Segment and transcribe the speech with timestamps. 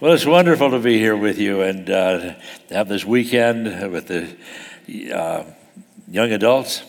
[0.00, 2.34] Well, it's wonderful to be here with you and uh,
[2.70, 5.44] have this weekend with the uh,
[6.08, 6.82] young adults.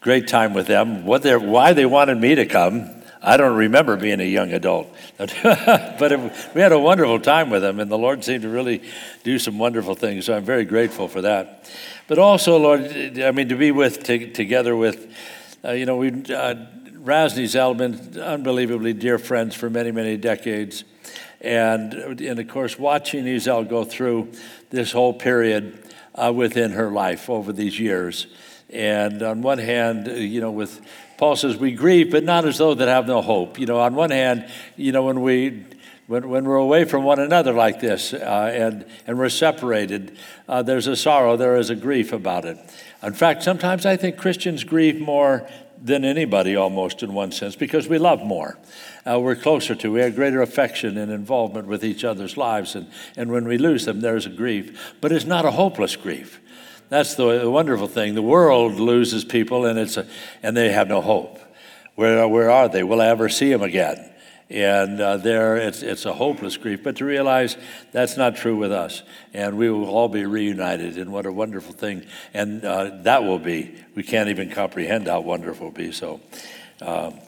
[0.00, 1.06] Great time with them.
[1.06, 2.90] What they're, why they wanted me to come,
[3.22, 4.92] I don't remember being a young adult.
[5.16, 5.30] but
[6.10, 8.82] it, we had a wonderful time with them, and the Lord seemed to really
[9.22, 10.24] do some wonderful things.
[10.24, 11.70] So I'm very grateful for that.
[12.08, 12.80] But also, Lord,
[13.20, 15.14] I mean, to be with to, together with,
[15.64, 16.66] uh, you know, we uh,
[17.06, 20.82] Rasney Zelman, unbelievably dear friends for many, many decades.
[21.40, 24.32] And, and of course, watching Ezel go through
[24.70, 25.82] this whole period
[26.14, 28.26] uh, within her life over these years.
[28.70, 30.80] And on one hand, you know, with
[31.18, 33.58] Paul says we grieve, but not as though that have no hope.
[33.58, 35.64] You know, on one hand, you know, when we
[36.06, 40.16] when, when we're away from one another like this uh, and, and we're separated,
[40.48, 42.56] uh, there's a sorrow, there is a grief about it.
[43.02, 45.48] In fact, sometimes I think Christians grieve more
[45.82, 48.56] than anybody almost in one sense because we love more
[49.08, 49.92] uh, we're closer to.
[49.92, 52.74] We have greater affection and involvement with each other's lives.
[52.74, 54.94] And, and when we lose them, there's a grief.
[55.00, 56.40] But it's not a hopeless grief.
[56.88, 58.14] That's the, the wonderful thing.
[58.14, 60.06] The world loses people and, it's a,
[60.42, 61.38] and they have no hope.
[61.94, 62.82] Where, where are they?
[62.82, 64.12] Will I ever see them again?
[64.48, 66.84] And uh, there, it's, it's a hopeless grief.
[66.84, 67.56] But to realize
[67.90, 69.02] that's not true with us.
[69.34, 70.98] And we will all be reunited.
[70.98, 72.06] And what a wonderful thing.
[72.32, 73.74] And uh, that will be.
[73.96, 75.92] We can't even comprehend how wonderful it will be.
[75.92, 76.20] So,
[76.80, 77.18] um,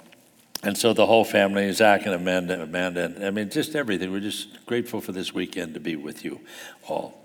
[0.63, 4.11] and so the whole family, Zach and Amanda, Amanda, I mean, just everything.
[4.11, 6.41] We're just grateful for this weekend to be with you
[6.89, 7.23] all.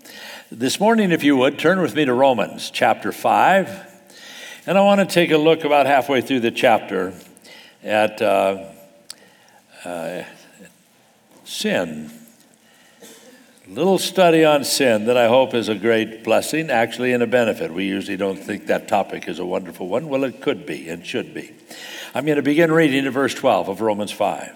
[0.51, 3.91] This morning, if you would, turn with me to Romans chapter 5.
[4.67, 7.13] And I want to take a look about halfway through the chapter
[7.81, 8.65] at uh,
[9.83, 10.23] uh,
[11.43, 12.11] sin.
[13.67, 17.73] Little study on sin that I hope is a great blessing, actually, and a benefit.
[17.73, 20.07] We usually don't think that topic is a wonderful one.
[20.07, 21.51] Well, it could be and should be.
[22.15, 24.55] I'm going to begin reading at verse 12 of Romans 5.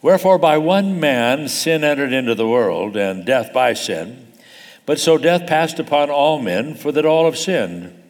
[0.00, 4.28] Wherefore, by one man sin entered into the world, and death by sin.
[4.84, 8.00] But so death passed upon all men, for that all have sinned.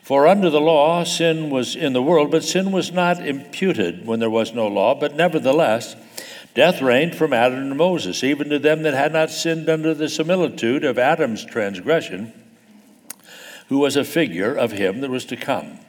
[0.00, 4.18] For under the law sin was in the world, but sin was not imputed when
[4.18, 4.98] there was no law.
[4.98, 5.94] But nevertheless,
[6.54, 10.08] death reigned from Adam to Moses, even to them that had not sinned under the
[10.08, 12.32] similitude of Adam's transgression,
[13.68, 15.80] who was a figure of him that was to come.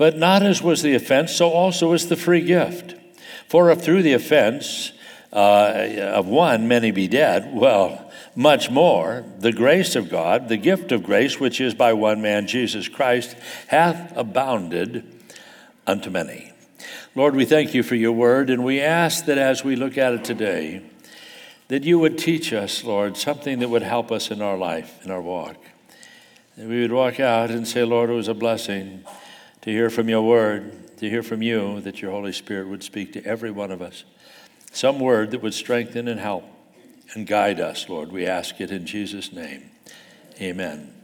[0.00, 2.94] But not as was the offense, so also is the free gift.
[3.48, 4.92] For if through the offense
[5.30, 10.90] uh, of one many be dead, well, much more, the grace of God, the gift
[10.90, 15.04] of grace, which is by one man, Jesus Christ, hath abounded
[15.86, 16.50] unto many.
[17.14, 20.14] Lord, we thank you for your word, and we ask that as we look at
[20.14, 20.80] it today,
[21.68, 25.10] that you would teach us, Lord, something that would help us in our life, in
[25.10, 25.56] our walk.
[26.56, 29.04] That we would walk out and say, Lord, it was a blessing
[29.62, 33.12] to hear from your word, to hear from you, that your Holy Spirit would speak
[33.14, 34.04] to every one of us.
[34.72, 36.44] Some word that would strengthen and help
[37.14, 38.12] and guide us, Lord.
[38.12, 39.70] We ask it in Jesus' name.
[40.40, 40.94] Amen.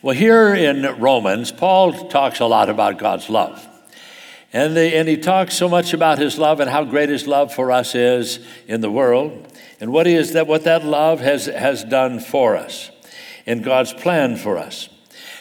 [0.00, 3.66] Well, here in Romans, Paul talks a lot about God's love.
[4.52, 7.52] And, the, and he talks so much about his love and how great his love
[7.52, 11.46] for us is in the world and what, he is that, what that love has,
[11.46, 12.90] has done for us
[13.46, 14.88] and God's plan for us.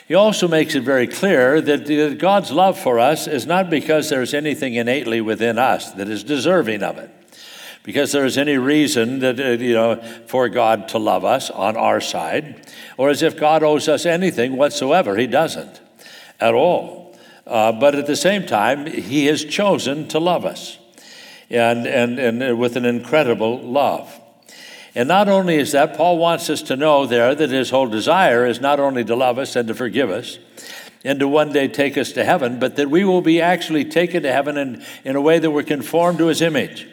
[0.07, 4.33] He also makes it very clear that God's love for us is not because there's
[4.33, 7.09] anything innately within us that is deserving of it.
[7.83, 11.75] Because there is any reason that, uh, you know, for God to love us on
[11.77, 15.15] our side, or as if God owes us anything whatsoever.
[15.15, 15.81] He doesn't
[16.39, 17.17] at all.
[17.45, 20.77] Uh, but at the same time, He has chosen to love us
[21.49, 24.19] and, and, and with an incredible love.
[24.97, 28.47] And not only is that, Paul wants us to know there that his whole desire
[28.47, 30.39] is not only to love us and to forgive us
[31.03, 34.23] and to one day take us to heaven, but that we will be actually taken
[34.23, 36.87] to heaven in, in a way that we're conformed to his image.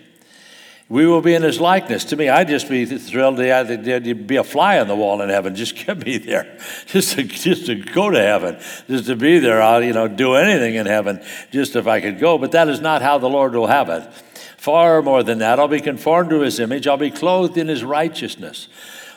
[0.91, 2.05] We will be in his likeness.
[2.05, 5.55] To me, I'd just be thrilled to be a fly on the wall in heaven.
[5.65, 6.59] Just get me there.
[6.85, 8.59] Just to, just to go to heaven.
[8.87, 9.63] Just to be there.
[9.63, 12.37] I'll, you know, do anything in heaven just if I could go.
[12.37, 14.07] But that is not how the Lord will have it.
[14.65, 17.85] Far more than that, I'll be conformed to his image, I'll be clothed in his
[17.85, 18.67] righteousness.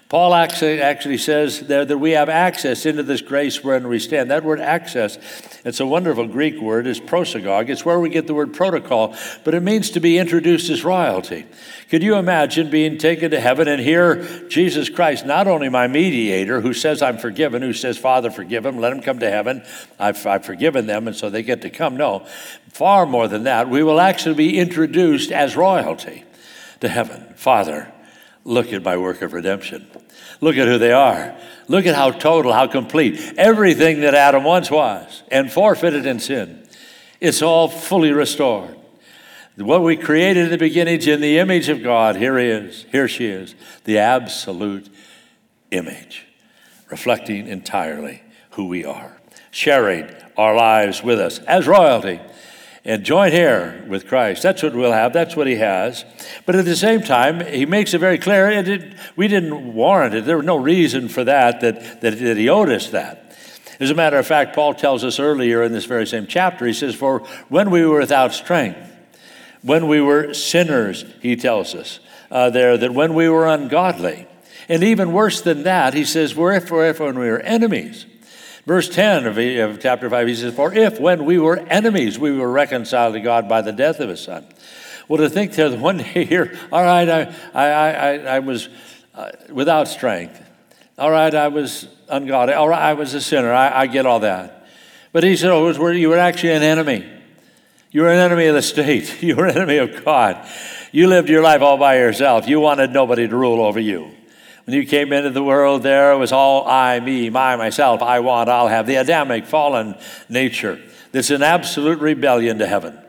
[0.09, 4.31] Paul actually, actually says there that we have access into this grace wherein we stand.
[4.31, 5.18] That word access,
[5.65, 7.68] it's a wonderful Greek word, is prosagoge.
[7.68, 11.45] It's where we get the word protocol, but it means to be introduced as royalty.
[11.89, 16.62] Could you imagine being taken to heaven and hear Jesus Christ, not only my mediator,
[16.62, 19.62] who says I'm forgiven, who says, Father, forgive him, let him come to heaven.
[20.00, 21.98] I've, I've forgiven them, and so they get to come.
[21.98, 22.25] No,
[22.69, 23.69] far more than that.
[23.69, 26.24] We will actually be introduced as royalty
[26.80, 27.33] to heaven.
[27.36, 27.92] Father,
[28.47, 29.85] look at my work of redemption.
[30.39, 31.35] Look at who they are.
[31.67, 33.19] Look at how total, how complete.
[33.38, 36.65] Everything that Adam once was and forfeited in sin,
[37.19, 38.75] it's all fully restored.
[39.57, 43.07] What we created in the beginning in the image of God, here he is, here
[43.07, 43.53] she is,
[43.83, 44.88] the absolute
[45.71, 46.25] image,
[46.89, 48.21] reflecting entirely
[48.51, 49.19] who we are,
[49.51, 52.21] sharing our lives with us as royalty
[52.88, 54.42] and joint heir with Christ.
[54.42, 55.12] That's what we'll have.
[55.12, 56.06] That's what he has.
[56.45, 60.25] But at the same time, he makes it very clear it, we didn't warrant it.
[60.25, 63.36] There was no reason for that, that, that, that he owed us that.
[63.81, 66.74] As a matter of fact, Paul tells us earlier in this very same chapter, he
[66.74, 67.19] says, For
[67.50, 68.80] when we were without strength,
[69.62, 72.00] when we were sinners, he tells us
[72.31, 74.28] uh, there, that when we were ungodly,
[74.69, 78.06] and even worse than that, he says, for if when we were enemies,
[78.67, 82.33] Verse 10 of, of chapter 5, he says, For if when we were enemies, we
[82.33, 84.45] were reconciled to God by the death of his son.
[85.07, 88.67] Well, to think that one day here, all right, I, I, I, I was
[89.15, 90.43] uh, without strength.
[90.97, 92.55] All right, I was ungodly.
[92.55, 93.53] All right, I was a sinner.
[93.53, 94.67] I, I get all that.
[95.13, 97.09] But he said, oh, you were actually an enemy.
[97.91, 99.15] You were an enemy of the state.
[99.23, 100.45] You were an enemy of God.
[100.91, 102.49] You lived your life all by yourself.
[102.49, 104.11] You wanted nobody to rule over you.
[104.67, 108.49] When you came into the world, there was all I, me, my, myself, I want,
[108.49, 109.95] I'll have, the Adamic fallen
[110.27, 110.77] nature.
[111.13, 112.99] That's an absolute rebellion to heaven.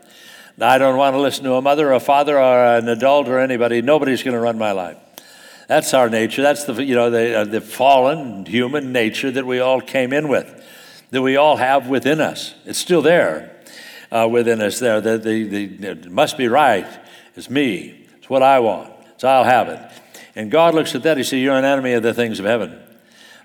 [0.61, 3.39] I don't want to listen to a mother, or a father, or an adult, or
[3.39, 3.81] anybody.
[3.81, 4.95] Nobody's going to run my life.
[5.67, 6.41] That's our nature.
[6.43, 10.29] That's the, you know, the, uh, the fallen human nature that we all came in
[10.29, 10.65] with,
[11.11, 12.55] that we all have within us.
[12.63, 13.53] It's still there
[14.13, 15.01] uh, within us there.
[15.01, 16.87] The, the, the, it must be right.
[17.35, 18.07] It's me.
[18.17, 18.93] It's what I want.
[19.17, 19.81] So I'll have it.
[20.35, 22.79] And God looks at that, he says, You're an enemy of the things of heaven.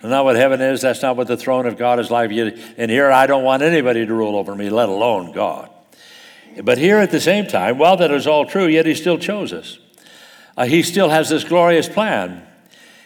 [0.03, 2.31] And not what heaven is, that's not what the throne of God is like.
[2.31, 5.71] And here I don't want anybody to rule over me, let alone God.
[6.63, 9.53] But here at the same time, while that is all true, yet he still chose
[9.53, 9.79] us.
[10.57, 12.47] Uh, he still has this glorious plan.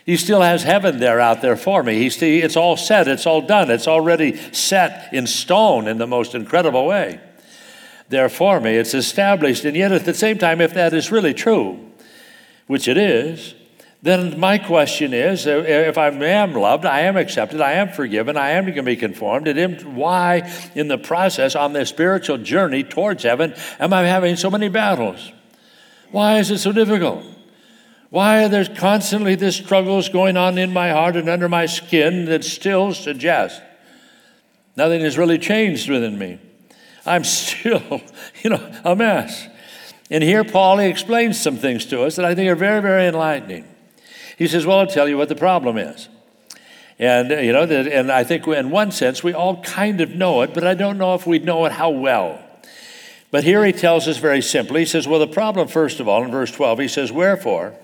[0.05, 1.99] He still has heaven there out there for me.
[1.99, 6.35] He's, it's all set, it's all done, it's already set in stone in the most
[6.35, 7.21] incredible way.
[8.09, 9.65] There for me, it's established.
[9.65, 11.79] And yet at the same time, if that is really true,
[12.67, 13.55] which it is,
[14.00, 18.37] then my question is uh, if I am loved, I am accepted, I am forgiven,
[18.37, 19.49] I am going to be conformed
[19.83, 24.69] why in the process on this spiritual journey towards heaven am I having so many
[24.69, 25.33] battles?
[26.12, 27.25] Why is it so difficult?
[28.11, 32.27] Why are there constantly these struggles going on in my heart and under my skin
[32.27, 33.61] that still suggest
[34.77, 36.39] nothing has really changed within me?
[37.05, 38.01] I'm still,
[38.44, 39.49] you know, a mess.
[40.09, 43.67] And here Paul explains some things to us that I think are very, very enlightening.
[44.38, 46.08] He says, Well, I'll tell you what the problem is.
[47.00, 50.55] And, you know, and I think in one sense we all kind of know it,
[50.55, 52.40] but I don't know if we know it how well.
[53.31, 56.25] But here he tells us very simply, he says, Well, the problem, first of all,
[56.25, 57.75] in verse 12, he says, Wherefore,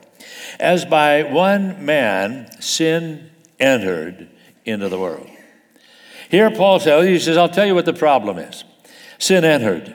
[0.61, 4.29] as by one man sin entered
[4.65, 5.29] into the world.
[6.31, 8.65] Here Paul tells you, he says, I'll tell you what the problem is.
[9.19, 9.95] Sin entered.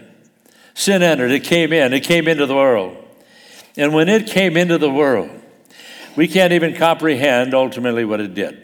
[0.74, 1.32] Sin entered.
[1.32, 1.94] It came in.
[1.94, 2.98] It came into the world.
[3.76, 5.30] And when it came into the world,
[6.20, 8.62] we can't even comprehend ultimately what it did.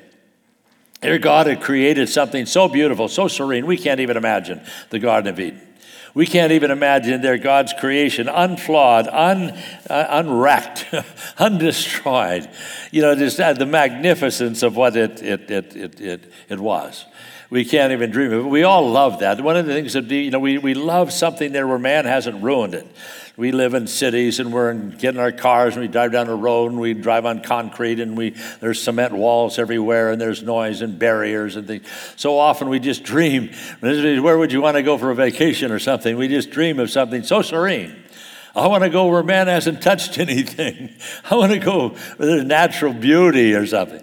[1.01, 4.59] Here, God had created something so beautiful, so serene, we can't even imagine
[4.89, 5.61] the Garden of Eden.
[6.13, 9.51] We can't even imagine their God's creation, unflawed, un,
[9.89, 11.03] uh,
[11.39, 12.49] undestroyed.
[12.91, 17.05] You know, just uh, the magnificence of what it, it, it, it, it, it was
[17.49, 18.49] we can't even dream of it.
[18.49, 19.39] We all love that.
[19.41, 22.43] One of the things that, you know, we, we love something there where man hasn't
[22.43, 22.87] ruined it.
[23.37, 26.71] We live in cities and we're in, our cars and we drive down the road
[26.71, 28.29] and we drive on concrete and we,
[28.61, 31.85] there's cement walls everywhere and there's noise and barriers and things.
[32.15, 33.49] So often we just dream.
[33.81, 36.15] Where would you want to go for a vacation or something?
[36.15, 38.03] We just dream of something so serene.
[38.55, 40.93] I want to go where man hasn't touched anything.
[41.29, 44.01] I want to go where there's natural beauty or something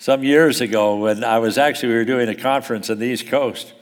[0.00, 3.28] some years ago when I was actually, we were doing a conference on the East
[3.28, 3.72] Coast.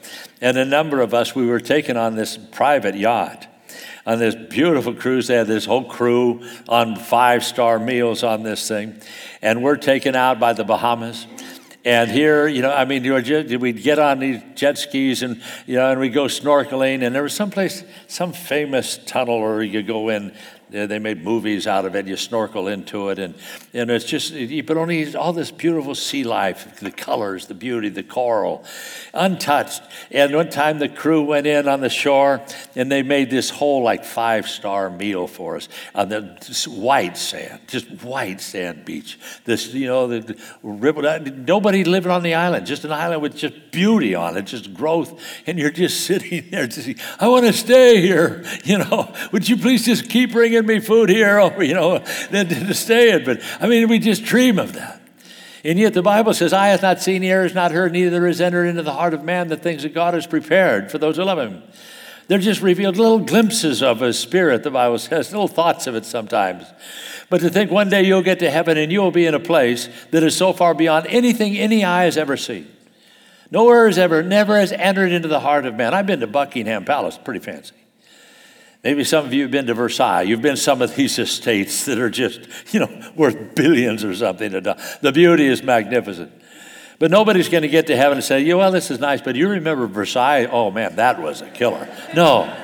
[0.42, 3.46] And a number of us, we were taken on this private yacht
[4.06, 5.26] on this beautiful cruise.
[5.26, 9.00] They had this whole crew on five star meals on this thing.
[9.42, 11.26] And we're taken out by the Bahamas.
[11.84, 15.90] And here, you know, I mean, we'd get on these jet skis and, you know,
[15.90, 17.02] and we'd go snorkeling.
[17.04, 20.34] And there was someplace, some famous tunnel where you go in
[20.70, 22.06] they made movies out of it.
[22.06, 23.34] You snorkel into it, and,
[23.74, 24.32] and it's just,
[24.66, 28.64] but only all this beautiful sea life, the colors, the beauty, the coral,
[29.12, 29.82] untouched.
[30.10, 32.40] And one time the crew went in on the shore,
[32.76, 36.22] and they made this whole like five star meal for us on the
[36.68, 39.18] white sand, just white sand beach.
[39.44, 43.36] This, you know, the, the uh, nobody living on the island, just an island with
[43.36, 46.66] just beauty on it, just growth, and you're just sitting there.
[46.66, 48.44] Just, I want to stay here.
[48.70, 51.98] You know, would you please just keep bringing me food here, or, you know,
[52.30, 53.24] than to stay in.
[53.24, 55.00] But I mean, we just dream of that.
[55.64, 58.40] And yet the Bible says, Eye hath not seen, ear has not heard, neither has
[58.40, 61.24] entered into the heart of man the things that God has prepared for those who
[61.24, 61.62] love him.
[62.28, 66.04] They're just revealed little glimpses of His Spirit, the Bible says, little thoughts of it
[66.04, 66.64] sometimes.
[67.28, 69.88] But to think one day you'll get to heaven and you'll be in a place
[70.12, 72.68] that is so far beyond anything any eye has ever seen.
[73.50, 75.92] Nowhere has ever, never has entered into the heart of man.
[75.92, 77.74] I've been to Buckingham Palace, pretty fancy.
[78.82, 80.22] Maybe some of you have been to Versailles.
[80.22, 82.40] You've been some of these estates that are just,
[82.72, 84.52] you know, worth billions or something.
[84.52, 86.32] The beauty is magnificent.
[86.98, 89.34] But nobody's going to get to heaven and say, yeah, well, this is nice, but
[89.34, 90.44] you remember Versailles?
[90.44, 91.88] Oh, man, that was a killer.
[92.14, 92.54] No.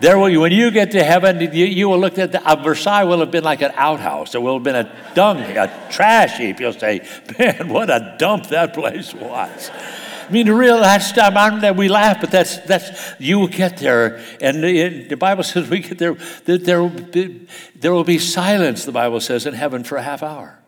[0.00, 3.04] There will, when you get to heaven, you, you will look at the, uh, Versailles
[3.04, 4.34] will have been like an outhouse.
[4.34, 6.58] It will have been a dung, a trash heap.
[6.58, 7.06] You'll say,
[7.38, 9.70] man, what a dump that place was.
[10.32, 13.76] I mean, to realize I'm on that we laugh, but that's that's you will get
[13.76, 16.14] there, and the, the Bible says we get there.
[16.46, 17.46] That there will be,
[17.76, 18.86] there will be silence.
[18.86, 20.58] The Bible says in heaven for a half hour.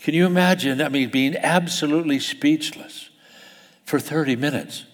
[0.00, 0.82] Can you imagine?
[0.82, 3.08] I mean, being absolutely speechless
[3.86, 4.84] for 30 minutes.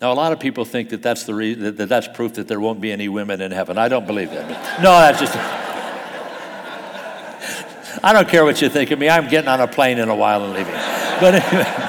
[0.00, 2.58] Now, a lot of people think that that's, the re- that that's proof that there
[2.58, 3.78] won't be any women in heaven.
[3.78, 4.82] I don't believe that.
[4.82, 5.36] No, that's just.
[8.02, 9.08] I don't care what you think of me.
[9.08, 10.74] I'm getting on a plane in a while and leaving.
[11.20, 11.85] But anyway,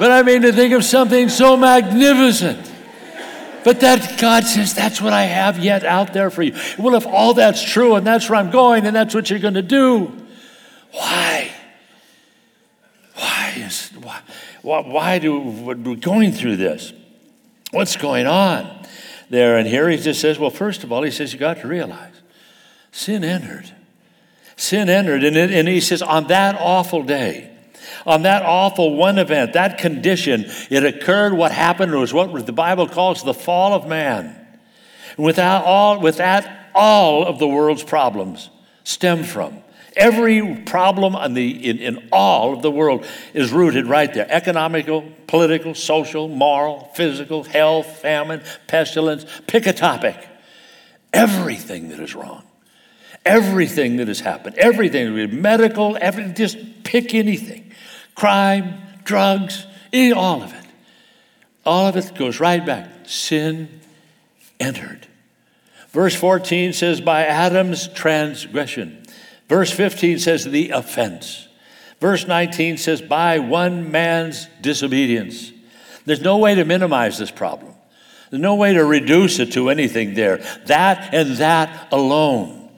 [0.00, 2.72] but I mean to think of something so magnificent.
[3.62, 6.58] But that God says that's what I have yet out there for you.
[6.78, 9.54] Well, if all that's true and that's where I'm going and that's what you're going
[9.54, 10.06] to do,
[10.92, 11.50] why?
[13.14, 13.90] Why is
[14.62, 16.94] why, why do we're going through this?
[17.70, 18.86] What's going on
[19.28, 19.58] there?
[19.58, 22.14] And here he just says, well, first of all, he says you got to realize
[22.90, 23.70] sin entered.
[24.56, 27.49] Sin entered, and, it, and he says on that awful day,
[28.06, 31.34] on that awful one event, that condition, it occurred.
[31.34, 34.36] What happened was what the Bible calls the fall of man.
[35.16, 38.50] Without all, with that, all of the world's problems
[38.84, 39.62] stem from.
[39.96, 43.04] Every problem in, the, in, in all of the world
[43.34, 49.26] is rooted right there economical, political, social, moral, physical, health, famine, pestilence.
[49.46, 50.16] Pick a topic.
[51.12, 52.44] Everything that is wrong,
[53.26, 57.69] everything that has happened, everything, medical, everything, just pick anything.
[58.20, 60.64] Crime, drugs, eh, all of it.
[61.64, 62.90] All of it goes right back.
[63.04, 63.80] Sin
[64.60, 65.06] entered.
[65.88, 69.04] Verse 14 says, By Adam's transgression.
[69.48, 71.48] Verse 15 says, the offense.
[71.98, 75.50] Verse 19 says, by one man's disobedience.
[76.04, 77.72] There's no way to minimize this problem.
[78.28, 80.36] There's no way to reduce it to anything there.
[80.66, 82.68] That and that alone.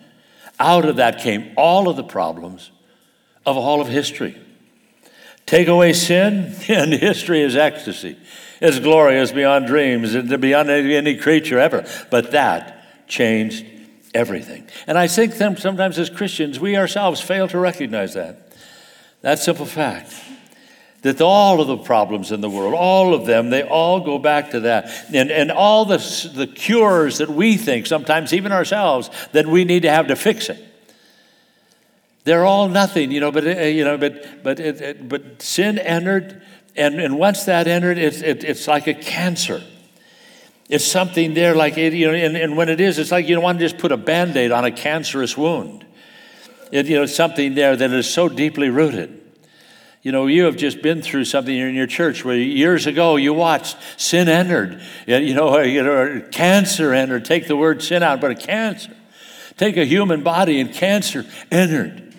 [0.60, 2.70] Out of that came all of the problems
[3.44, 4.38] of all of history.
[5.46, 8.16] Take away sin, and history is ecstasy.
[8.60, 11.84] It's glorious beyond dreams beyond any creature ever.
[12.10, 13.66] But that changed
[14.14, 14.68] everything.
[14.86, 18.52] And I think sometimes as Christians, we ourselves fail to recognize that.
[19.22, 20.14] That simple fact.
[21.02, 24.52] That all of the problems in the world, all of them, they all go back
[24.52, 24.88] to that.
[25.12, 25.98] And, and all the,
[26.32, 30.48] the cures that we think, sometimes even ourselves, that we need to have to fix
[30.48, 30.64] it.
[32.24, 35.78] They're all nothing, you know, but, uh, you know, but, but, it, it, but sin
[35.78, 36.42] entered,
[36.76, 39.62] and, and once that entered, it's, it, it's like a cancer.
[40.68, 43.34] It's something there like, it, you know, and, and when it is, it's like you
[43.34, 45.84] don't want to just put a band aid on a cancerous wound.
[46.70, 49.20] It, you know, something there that is so deeply rooted.
[50.02, 53.34] You know, you have just been through something in your church where years ago you
[53.34, 57.24] watched sin entered, you know, you know cancer entered.
[57.24, 58.96] Take the word sin out, but a cancer.
[59.56, 62.11] Take a human body and cancer entered.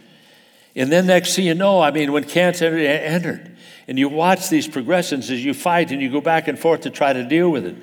[0.75, 3.55] And then next thing you know, I mean, when cancer entered,
[3.87, 6.89] and you watch these progressions as you fight and you go back and forth to
[6.89, 7.75] try to deal with it.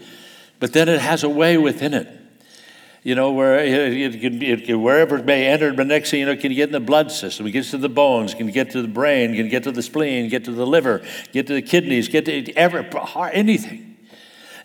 [0.58, 2.08] But then it has a way within it.
[3.02, 6.20] You know, where it, it, can, it can, wherever it may enter, but next thing
[6.20, 8.48] you know, it can get in the blood system, it gets to the bones, can
[8.48, 11.54] get to the brain, can get to the spleen, get to the liver, get to
[11.54, 12.86] the kidneys, get to every,
[13.32, 13.96] anything.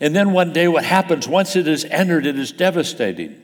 [0.00, 3.40] And then one day, what happens once it is entered, it is devastating.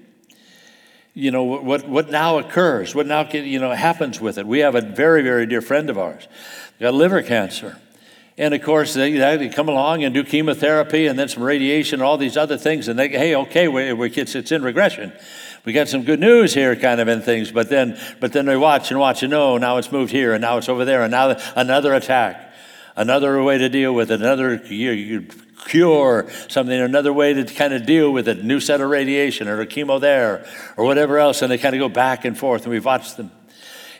[1.14, 4.47] You know, what, what now occurs, what now you know, happens with it.
[4.47, 6.26] We have a very, very dear friend of ours,
[6.81, 7.76] got liver cancer.
[8.38, 12.02] And of course, they, they come along and do chemotherapy and then some radiation, and
[12.02, 12.88] all these other things.
[12.88, 15.12] And they, hey, okay, we, we, it's, it's in regression.
[15.66, 17.52] We got some good news here, kind of in things.
[17.52, 20.40] But then, but then they watch and watch and no, now it's moved here and
[20.40, 22.52] now it's over there and now another attack,
[22.97, 24.59] another way to deal with it, another
[25.66, 29.61] cure something, another way to kind of deal with it, new set of radiation or
[29.61, 31.42] a chemo there or whatever else.
[31.42, 32.62] And they kind of go back and forth.
[32.62, 33.31] And we've watched them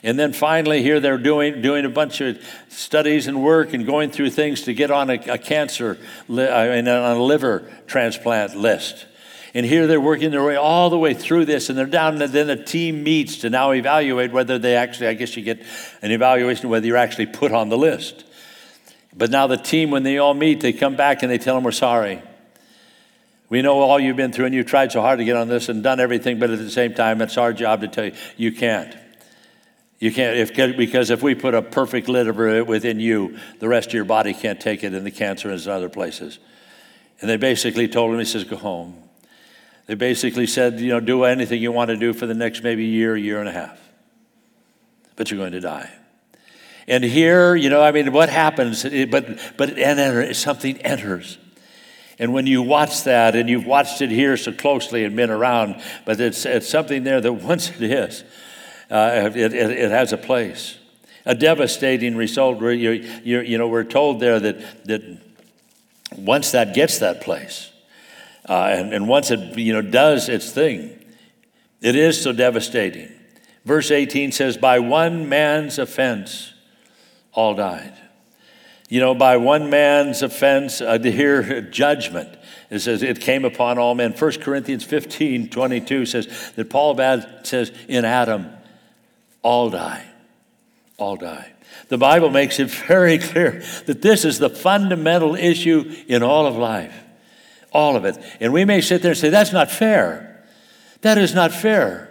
[0.03, 4.11] and then finally, here they're doing, doing a bunch of studies and work and going
[4.11, 7.71] through things to get on a, a cancer, li- uh, I mean, on a liver
[7.87, 9.05] transplant list.
[9.53, 12.33] And here they're working their way all the way through this, and they're down, and
[12.33, 15.61] then a team meets to now evaluate whether they actually, I guess you get
[16.01, 18.25] an evaluation whether you're actually put on the list.
[19.15, 21.63] But now the team, when they all meet, they come back and they tell them,
[21.63, 22.21] We're sorry.
[23.49, 25.69] We know all you've been through and you've tried so hard to get on this
[25.69, 28.51] and done everything, but at the same time, it's our job to tell you, you
[28.51, 28.95] can't.
[29.99, 32.35] You can't, if, because if we put a perfect lid
[32.67, 35.71] within you, the rest of your body can't take it, and the cancer is in
[35.71, 36.39] other places.
[37.21, 38.95] And they basically told him, he says, go home.
[39.85, 42.85] They basically said, you know, do anything you want to do for the next maybe
[42.85, 43.79] year, year and a half.
[45.15, 45.91] But you're going to die.
[46.87, 48.83] And here, you know, I mean, what happens?
[48.83, 51.37] But but enter, something enters.
[52.19, 55.81] And when you watch that, and you've watched it here so closely and been around,
[56.05, 58.23] but it's, it's something there that once it is,
[58.91, 60.77] uh, it, it, it, has a place.
[61.25, 62.61] A devastating result.
[62.61, 62.91] Where you,
[63.23, 65.01] you, you know, we're told there that, that
[66.15, 67.71] once that gets that place,
[68.47, 70.97] uh, and, and once it you know, does its thing,
[71.81, 73.11] it is so devastating.
[73.65, 76.52] Verse 18 says, By one man's offense,
[77.33, 77.93] all died.
[78.89, 82.29] You know, by one man's offense, uh, hear judgment.
[82.69, 84.11] It says it came upon all men.
[84.11, 86.95] 1 Corinthians 15, 22 says that Paul
[87.43, 88.51] says, In Adam,
[89.41, 90.05] all die.
[90.97, 91.51] All die.
[91.87, 96.55] The Bible makes it very clear that this is the fundamental issue in all of
[96.55, 96.95] life.
[97.71, 98.17] All of it.
[98.39, 100.43] And we may sit there and say, That's not fair.
[101.01, 102.09] That is not fair.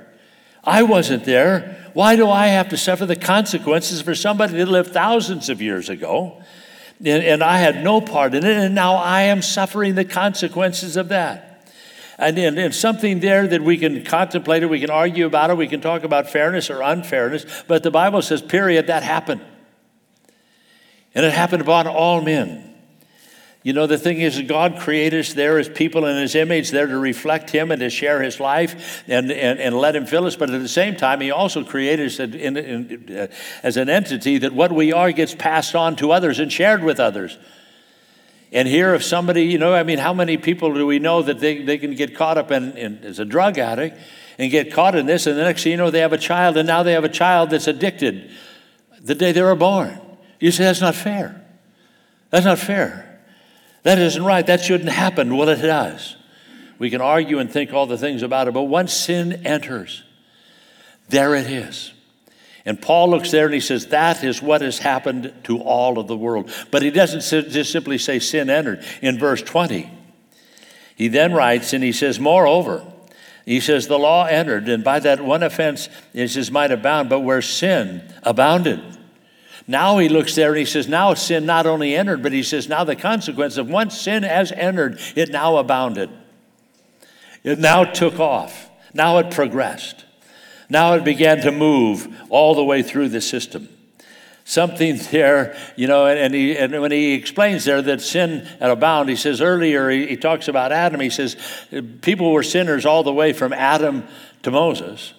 [0.65, 1.82] I wasn't there.
[1.95, 5.89] Why do I have to suffer the consequences for somebody that lived thousands of years
[5.89, 6.43] ago?
[7.01, 10.97] And, and I had no part in it, and now I am suffering the consequences
[10.97, 11.69] of that.
[12.19, 15.57] And, and, and, something there that we can contemplate it, we can argue about it,
[15.57, 19.41] we can talk about fairness or unfairness, but the Bible says, period, that happened.
[21.15, 22.72] And it happened upon all men.
[23.63, 26.87] You know, the thing is, God created us there as people in His image, there
[26.87, 30.35] to reflect Him and to share His life and, and, and let Him fill us.
[30.35, 33.27] But at the same time, He also created us in, in, uh,
[33.63, 36.99] as an entity that what we are gets passed on to others and shared with
[36.99, 37.39] others.
[38.51, 41.39] And here, if somebody, you know, I mean, how many people do we know that
[41.39, 43.97] they, they can get caught up in, in as a drug addict
[44.39, 46.57] and get caught in this, and the next thing you know, they have a child,
[46.57, 48.31] and now they have a child that's addicted
[49.01, 50.01] the day they were born.
[50.41, 51.45] You say, that's not fair.
[52.31, 53.12] That's not fair.
[53.83, 54.47] That isn't right.
[54.47, 55.37] That shouldn't happen.
[55.37, 56.17] Well, it does.
[56.79, 60.03] We can argue and think all the things about it, but once sin enters,
[61.09, 61.93] there it is.
[62.65, 66.07] And Paul looks there and he says, That is what has happened to all of
[66.07, 66.53] the world.
[66.71, 68.85] But he doesn't just simply say sin entered.
[69.01, 69.91] In verse 20,
[70.95, 72.85] he then writes and he says, Moreover,
[73.45, 77.21] he says, The law entered, and by that one offense, it says, might abound, but
[77.21, 78.81] where sin abounded,
[79.67, 82.69] now he looks there and he says, Now sin not only entered, but he says,
[82.69, 86.11] Now the consequence of once sin has entered, it now abounded.
[87.45, 88.71] It now took off.
[88.95, 90.05] Now it progressed.
[90.69, 93.69] Now it began to move all the way through the system.
[94.45, 99.17] Something there, you know, and, he, and when he explains there that sin abound, he
[99.17, 101.37] says earlier, he, he talks about Adam, he says
[102.01, 104.05] people were sinners all the way from Adam
[104.43, 105.15] to Moses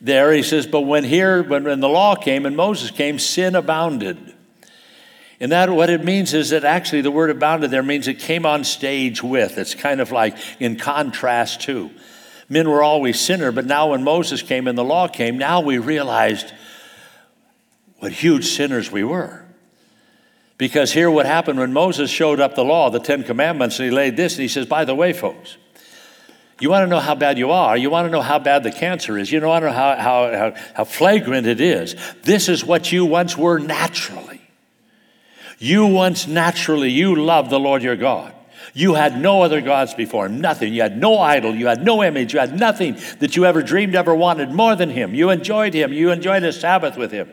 [0.00, 0.32] there.
[0.32, 4.34] He says, But when here, when, when the law came and Moses came, sin abounded.
[5.40, 8.44] And that what it means is that actually the word abounded there means it came
[8.44, 9.56] on stage with.
[9.56, 11.90] It's kind of like in contrast to.
[12.48, 15.78] Men were always sinner, but now when Moses came and the law came, now we
[15.78, 16.52] realized
[17.98, 19.44] what huge sinners we were.
[20.56, 23.94] Because here what happened when Moses showed up the law, the Ten Commandments, and he
[23.94, 25.56] laid this, and he says, by the way, folks,
[26.60, 27.76] you want to know how bad you are.
[27.76, 29.30] You want to know how bad the cancer is.
[29.30, 31.94] You want to know how, how, how, how flagrant it is.
[32.22, 34.40] This is what you once were naturally.
[35.58, 38.34] You once naturally, you loved the Lord your God.
[38.74, 40.72] You had no other gods before him, nothing.
[40.72, 43.94] You had no idol, you had no image, you had nothing that you ever dreamed,
[43.94, 45.14] ever wanted more than him.
[45.14, 47.30] You enjoyed him, you enjoyed a Sabbath with him.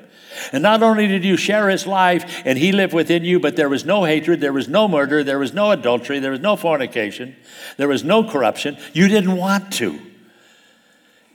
[0.51, 3.69] And not only did you share his life and he lived within you, but there
[3.69, 7.35] was no hatred, there was no murder, there was no adultery, there was no fornication,
[7.77, 8.77] there was no corruption.
[8.93, 9.99] You didn't want to.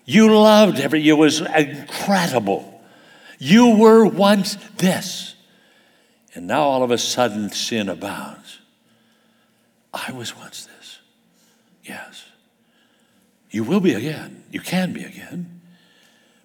[0.04, 2.82] You loved every, it was incredible.
[3.38, 5.34] You were once this.
[6.34, 8.60] And now all of a sudden sin abounds.
[9.92, 10.98] I was once this.
[11.84, 12.24] Yes.
[13.50, 14.44] You will be again.
[14.50, 15.60] You can be again.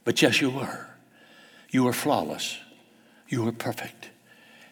[0.04, 0.85] But yes, you were.
[1.72, 2.58] You were flawless.
[3.28, 4.10] You were perfect.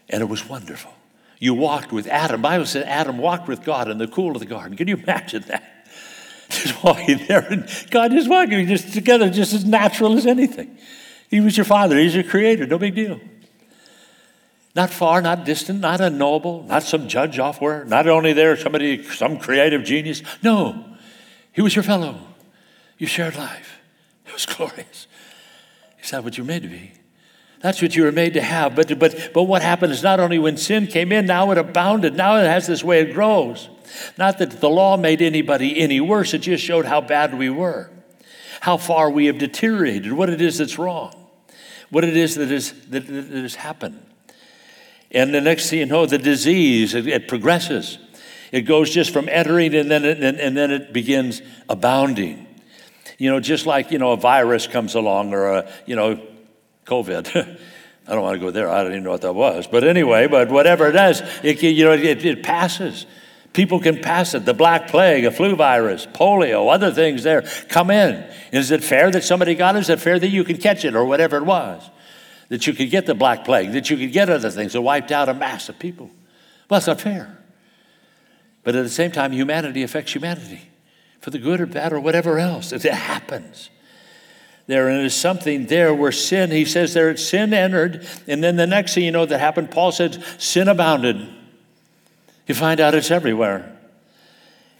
[0.09, 0.93] And it was wonderful.
[1.39, 2.41] You walked with Adam.
[2.41, 4.77] The Bible said Adam walked with God in the cool of the garden.
[4.77, 5.87] Can you imagine that?
[6.49, 10.77] Just walking there and God just walking just together, just as natural as anything.
[11.29, 13.19] He was your father, he's your creator, no big deal.
[14.75, 19.03] Not far, not distant, not unknowable, not some judge off where, not only there somebody,
[19.03, 20.21] some creative genius.
[20.43, 20.85] No,
[21.51, 22.19] he was your fellow.
[22.97, 23.79] You shared life.
[24.25, 25.07] It was glorious.
[26.03, 26.91] Is that what you're made to be?
[27.61, 28.75] That's what you were made to have.
[28.75, 32.13] But, but, but what happened is not only when sin came in, now it abounded.
[32.13, 33.69] Now it has this way it grows.
[34.17, 37.89] Not that the law made anybody any worse, it just showed how bad we were,
[38.59, 41.13] how far we have deteriorated, what it is that's wrong,
[41.89, 44.03] what it is that, is, that, that has happened.
[45.11, 47.97] And the next thing you know, the disease, it, it progresses.
[48.51, 52.52] It goes just from entering and then it, and, and then it begins abounding.
[53.17, 56.19] You know, just like, you know, a virus comes along or a, you know,
[56.85, 57.59] COVID.
[58.07, 58.69] I don't want to go there.
[58.69, 59.67] I don't even know what that was.
[59.67, 63.05] But anyway, but whatever it is, it, you know, it, it passes.
[63.53, 64.45] People can pass it.
[64.45, 68.25] The Black Plague, a flu virus, polio, other things there come in.
[68.51, 69.79] Is it fair that somebody got it?
[69.79, 71.89] Is it fair that you can catch it or whatever it was?
[72.49, 75.11] That you could get the Black Plague, that you could get other things that wiped
[75.11, 76.07] out a mass of people.
[76.69, 77.37] Well, that's not fair.
[78.63, 80.69] But at the same time, humanity affects humanity
[81.23, 82.73] for the good or bad or whatever else.
[82.73, 83.69] It happens.
[84.67, 88.93] There is something there where sin, he says there, sin entered, and then the next
[88.93, 91.29] thing you know that happened, Paul said, sin abounded.
[92.45, 93.73] You find out it's everywhere.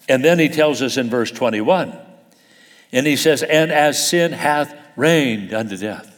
[0.09, 1.97] And then he tells us in verse 21,
[2.91, 6.09] and he says, And as sin hath reigned unto death.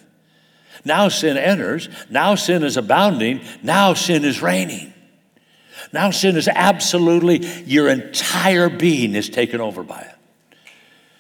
[0.83, 4.91] Now sin enters, now sin is abounding, now sin is reigning.
[5.95, 10.15] Now sin is absolutely, your entire being is taken over by it.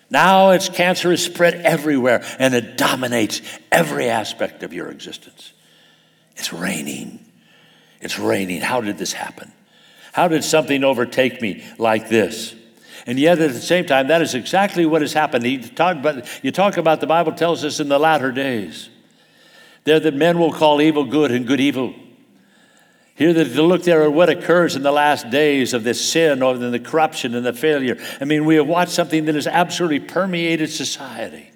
[0.09, 5.53] Now its cancer is spread everywhere and it dominates every aspect of your existence.
[6.35, 7.25] It's reigning.
[8.01, 8.59] It's reigning.
[8.59, 9.53] How did this happen?
[10.11, 12.53] How did something overtake me like this?
[13.07, 15.45] And yet, at the same time, that is exactly what has happened.
[15.45, 18.89] You talk about, you talk about the Bible tells us in the latter days.
[19.85, 21.93] There that men will call evil good and good evil.
[23.15, 26.57] Here to look there at what occurs in the last days of this sin or
[26.57, 27.97] the corruption and the failure.
[28.19, 31.49] I mean, we have watched something that has absolutely permeated society.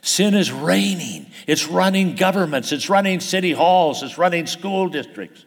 [0.00, 1.26] Sin is reigning.
[1.48, 2.70] It's running governments.
[2.70, 4.04] It's running city halls.
[4.04, 5.44] It's running school districts.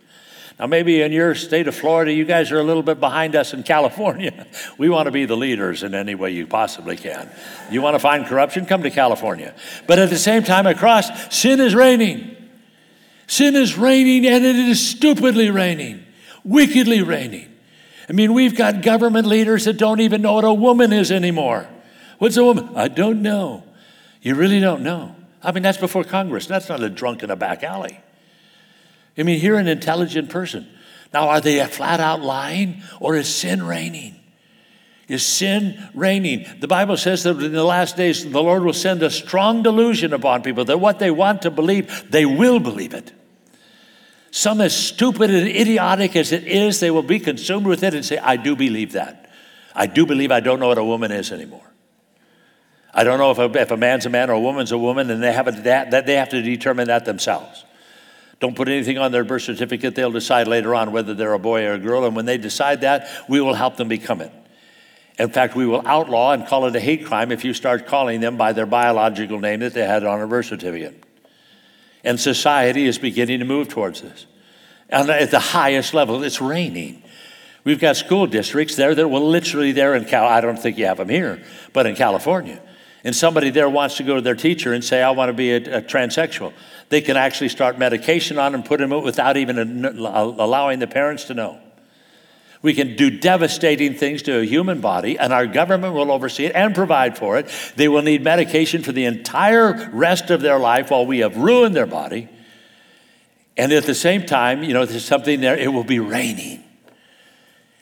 [0.59, 3.53] Now, maybe in your state of Florida, you guys are a little bit behind us
[3.53, 4.45] in California.
[4.77, 7.29] We want to be the leaders in any way you possibly can.
[7.71, 8.65] You want to find corruption?
[8.65, 9.53] Come to California.
[9.87, 12.35] But at the same time, across, sin is reigning.
[13.29, 16.03] Sin is reigning and it is stupidly reigning,
[16.43, 17.47] wickedly reigning.
[18.09, 21.69] I mean, we've got government leaders that don't even know what a woman is anymore.
[22.17, 22.71] What's a woman?
[22.75, 23.63] I don't know.
[24.23, 25.15] You really don't know.
[25.43, 26.47] I mean, that's before Congress.
[26.47, 27.99] That's not a drunk in a back alley.
[29.15, 30.67] I mean, you're an intelligent person.
[31.13, 34.15] Now, are they flat out lying or is sin reigning?
[35.07, 36.47] Is sin reigning?
[36.59, 40.13] The Bible says that in the last days, the Lord will send a strong delusion
[40.13, 43.13] upon people that what they want to believe, they will believe it.
[44.31, 48.05] Some as stupid and idiotic as it is, they will be consumed with it and
[48.05, 49.31] say, I do believe that.
[49.75, 51.65] I do believe I don't know what a woman is anymore.
[52.93, 55.09] I don't know if a, if a man's a man or a woman's a woman,
[55.09, 57.63] and they have, a, that, that they have to determine that themselves.
[58.39, 59.95] Don't put anything on their birth certificate.
[59.95, 62.81] They'll decide later on whether they're a boy or a girl, and when they decide
[62.81, 64.31] that, we will help them become it.
[65.17, 68.21] In fact, we will outlaw and call it a hate crime if you start calling
[68.21, 71.03] them by their biological name that they had on a birth certificate.
[72.03, 74.25] And society is beginning to move towards this.
[74.89, 77.03] And at the highest level, it's reigning.
[77.63, 80.25] We've got school districts there that were literally there in Cal.
[80.25, 82.61] I don't think you have them here, but in California.
[83.03, 85.51] And somebody there wants to go to their teacher and say, I want to be
[85.51, 86.53] a, a transsexual.
[86.89, 91.25] They can actually start medication on and put them out without even allowing the parents
[91.25, 91.59] to know.
[92.61, 96.55] We can do devastating things to a human body, and our government will oversee it
[96.55, 97.49] and provide for it.
[97.77, 101.73] They will need medication for the entire rest of their life while we have ruined
[101.75, 102.27] their body.
[103.55, 106.63] And at the same time, you know, there's something there, it will be reigning.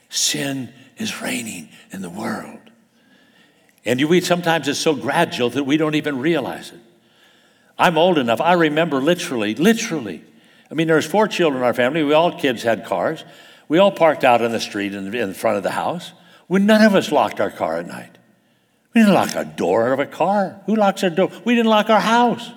[0.09, 2.59] Sin is reigning in the world.
[3.83, 6.79] And we sometimes it's so gradual that we don't even realize it.
[7.79, 10.23] I'm old enough, I remember literally, literally.
[10.69, 12.03] I mean, there's four children in our family.
[12.03, 13.23] We all kids had cars.
[13.67, 16.13] We all parked out in the street in, in front of the house.
[16.47, 18.17] We, none of us locked our car at night.
[18.93, 20.61] We didn't lock our door of a car.
[20.65, 21.29] Who locks our door?
[21.45, 22.49] We didn't lock our house.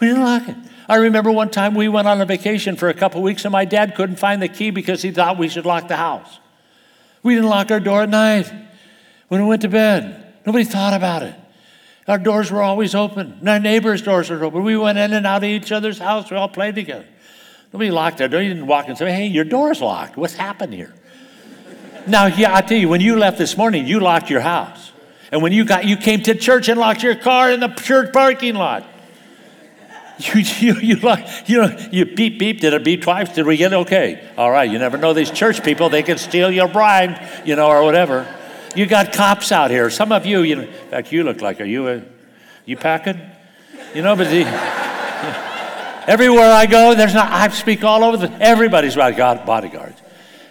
[0.00, 0.56] We didn't lock it.
[0.88, 3.64] I remember one time we went on a vacation for a couple weeks and my
[3.64, 6.40] dad couldn't find the key because he thought we should lock the house.
[7.22, 8.52] We didn't lock our door at night
[9.28, 10.34] when we went to bed.
[10.44, 11.34] Nobody thought about it.
[12.06, 13.38] Our doors were always open.
[13.40, 14.62] And our neighbors' doors were open.
[14.62, 16.30] We went in and out of each other's house.
[16.30, 17.06] We all played together.
[17.74, 18.40] Nobody locked their door.
[18.40, 20.16] You didn't walk and say, hey, your door's locked.
[20.16, 20.94] What's happened here?
[22.06, 24.92] now, yeah, I tell you, when you left this morning, you locked your house.
[25.32, 28.12] And when you got, you came to church and locked your car in the church
[28.12, 28.86] parking lot.
[30.16, 32.60] You, you, you, you know, you beep, beep.
[32.60, 33.34] Did it beep twice?
[33.34, 33.76] Did we get it?
[33.78, 34.24] okay?
[34.38, 34.70] All right.
[34.70, 35.88] You never know these church people.
[35.88, 38.24] They can steal your bribe, you know, or whatever.
[38.76, 39.90] You got cops out here.
[39.90, 42.02] Some of you, you know, in fact, you look like, are you, a,
[42.64, 43.20] you packing?
[43.92, 44.44] You know, but the,
[46.06, 50.00] Everywhere I go, there's not, I speak all over the, everybody's got bodyguards.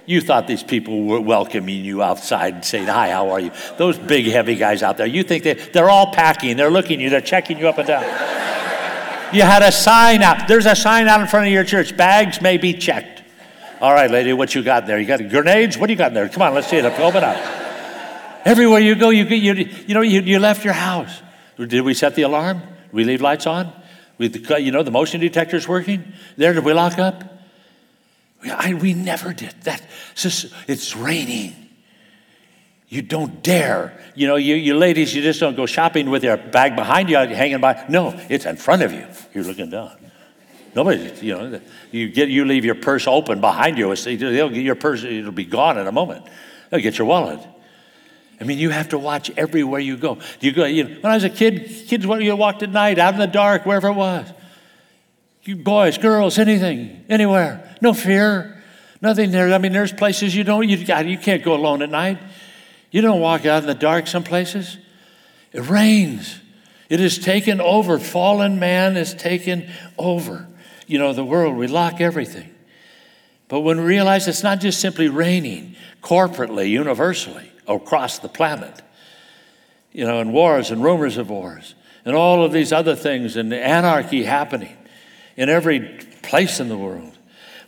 [0.05, 3.51] You thought these people were welcoming you outside and saying, Hi, how are you?
[3.77, 7.09] Those big, heavy guys out there, you think they, they're all packing, they're looking you,
[7.09, 8.03] they're checking you up and down.
[9.33, 10.47] you had a sign out.
[10.47, 11.95] There's a sign out in front of your church.
[11.95, 13.23] Bags may be checked.
[13.79, 14.99] All right, lady, what you got there?
[14.99, 15.77] You got grenades?
[15.77, 16.27] What do you got in there?
[16.29, 16.85] Come on, let's see it.
[16.85, 17.37] Open up.
[18.45, 19.53] Everywhere you go, you, you,
[19.87, 21.21] you know, you, you left your house.
[21.57, 22.59] Did we set the alarm?
[22.59, 23.71] Did we leave lights on?
[24.17, 26.13] We, you know, the motion detector's working.
[26.37, 27.23] There, did we lock up?
[28.43, 29.81] I, we never did that.
[30.11, 31.55] It's, just, it's reigning.
[32.89, 33.99] You don't dare.
[34.15, 37.17] You know, you, you ladies, you just don't go shopping with your bag behind you
[37.17, 37.85] hanging by.
[37.89, 39.07] No, it's in front of you.
[39.33, 39.97] You're looking down.
[40.75, 43.95] Nobody, you know, you get you leave your purse open behind you.
[43.95, 46.25] Get your purse; it'll be gone in a moment.
[46.69, 47.39] They'll get your wallet.
[48.43, 50.17] I mean, you have to watch everywhere you go.
[50.41, 50.65] You go.
[50.65, 53.25] You know, when I was a kid, kids, you walked at night, out in the
[53.25, 54.27] dark, wherever it was,
[55.43, 57.73] you boys, girls, anything, anywhere.
[57.79, 58.61] No fear.
[59.01, 59.53] Nothing there.
[59.53, 62.17] I mean, there's places you don't, you, you can't go alone at night.
[62.91, 64.77] You don't walk out in the dark some places.
[65.53, 66.37] It reigns.
[66.89, 67.97] It is taken over.
[67.97, 70.49] Fallen man is taken over.
[70.85, 72.53] You know, the world, we lock everything.
[73.47, 78.81] But when we realize it's not just simply reigning corporately, universally, across the planet,
[79.91, 83.53] you know, and wars and rumors of wars, and all of these other things, and
[83.53, 84.75] anarchy happening
[85.35, 85.79] in every
[86.21, 87.17] place in the world.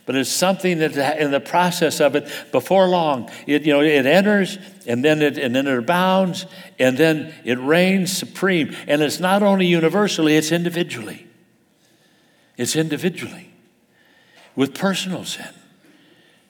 [0.06, 4.06] But it's something that in the process of it, before long, it, you know, it
[4.06, 4.56] enters
[4.86, 6.46] and then it, and then it abounds
[6.78, 8.74] and then it reigns supreme.
[8.86, 11.26] And it's not only universally, it's individually.
[12.56, 13.50] It's individually
[14.54, 15.52] with personal sin.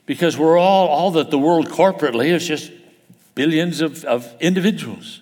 [0.04, 2.70] Because we're all, all that the world corporately is just
[3.36, 5.20] billions of, of individuals,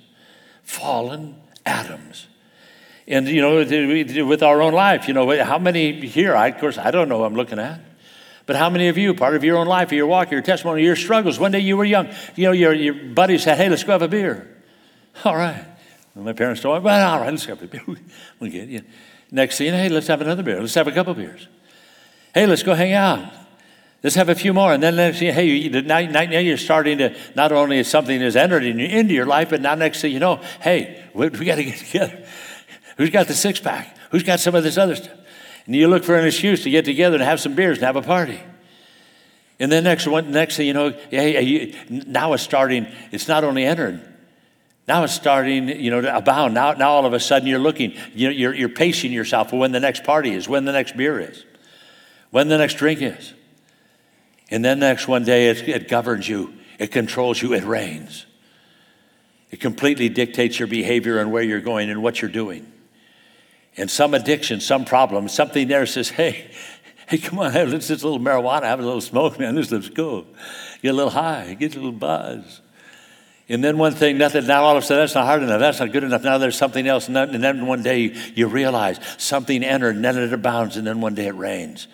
[0.62, 2.28] fallen Adams
[3.06, 6.78] and, you know, with our own life, you know, how many here, I, of course,
[6.78, 7.80] I don't know who I'm looking at.
[8.46, 10.96] But how many of you, part of your own life, your walk, your testimony, your
[10.96, 13.92] struggles, one day you were young, you know, your, your buddy said, hey, let's go
[13.92, 14.50] have a beer.
[15.24, 15.64] All right.
[16.14, 17.82] Well, my parents told me, well, all right, let's go have a beer.
[18.40, 18.82] we'll get you.
[19.30, 20.60] Next thing, hey, let's have another beer.
[20.60, 21.46] Let's have a couple beers.
[22.32, 23.32] Hey, let's go hang out.
[24.04, 24.74] Let's have a few more.
[24.74, 28.36] And then next thing, hey, now, now you're starting to, not only is something has
[28.36, 31.64] entered into your life, but now next thing you know, hey, we, we got to
[31.64, 32.22] get together.
[32.98, 33.96] Who's got the six pack?
[34.10, 35.18] Who's got some of this other stuff?
[35.64, 37.96] And you look for an excuse to get together and have some beers and have
[37.96, 38.38] a party.
[39.58, 42.86] And then next one, next thing you know, hey, you, now it's starting.
[43.10, 44.02] It's not only entered.
[44.86, 46.52] Now it's starting, you know, to abound.
[46.52, 49.58] Now, now all of a sudden you're looking, you know, you're, you're pacing yourself for
[49.58, 51.42] when the next party is, when the next beer is,
[52.30, 53.32] when the next drink is.
[54.50, 58.26] And then next one day it, it governs you, it controls you, it reigns.
[59.50, 62.72] It completely dictates your behavior and where you're going and what you're doing
[63.76, 66.50] and some addiction, some problem, something there says, hey,
[67.08, 70.26] hey, come on, have this little marijuana, have a little smoke, man, this looks cool.
[70.82, 72.60] Get a little high, get a little buzz.
[73.46, 75.78] And then one thing, nothing, now all of a sudden that's not hard enough, that's
[75.78, 76.22] not good enough.
[76.22, 77.08] Now there's something else.
[77.08, 81.14] And then one day you realize something entered and then it abounds, and then one
[81.14, 81.86] day it reigns.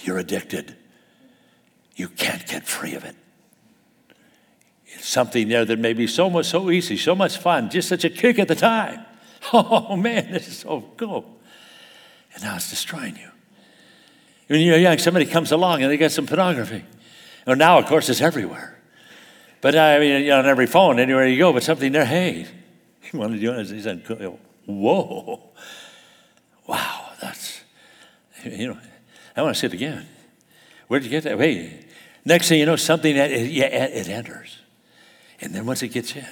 [0.00, 0.76] You're addicted.
[1.96, 3.16] You can't get free of it.
[4.86, 8.04] It's something there that may be so much, so easy, so much fun, just such
[8.04, 9.04] a kick at the time.
[9.52, 11.24] Oh man, this is so cool.
[12.32, 13.28] And now it's destroying you.
[14.46, 16.84] When you're young, somebody comes along and they get some pornography.
[17.44, 18.78] Well, now, of course, it's everywhere.
[19.60, 22.46] But I mean, on every phone, anywhere you go, but something there, hey,
[23.00, 23.66] he wanted to do it.
[23.66, 24.04] He said,
[24.66, 25.50] whoa,
[26.66, 27.62] wow, that's,
[28.44, 28.78] you know,
[29.36, 30.06] I want to say it again.
[30.92, 31.38] Where'd you get that?
[31.38, 31.86] Hey,
[32.22, 34.58] next thing you know, something, it, yeah, it enters.
[35.40, 36.26] And then once it gets in,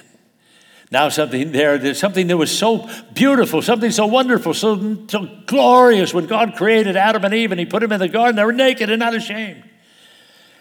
[0.91, 6.13] now something there, there's something that was so beautiful, something so wonderful, so, so glorious
[6.13, 8.37] when God created Adam and Eve and He put them in the garden.
[8.37, 9.65] They were naked and not ashamed.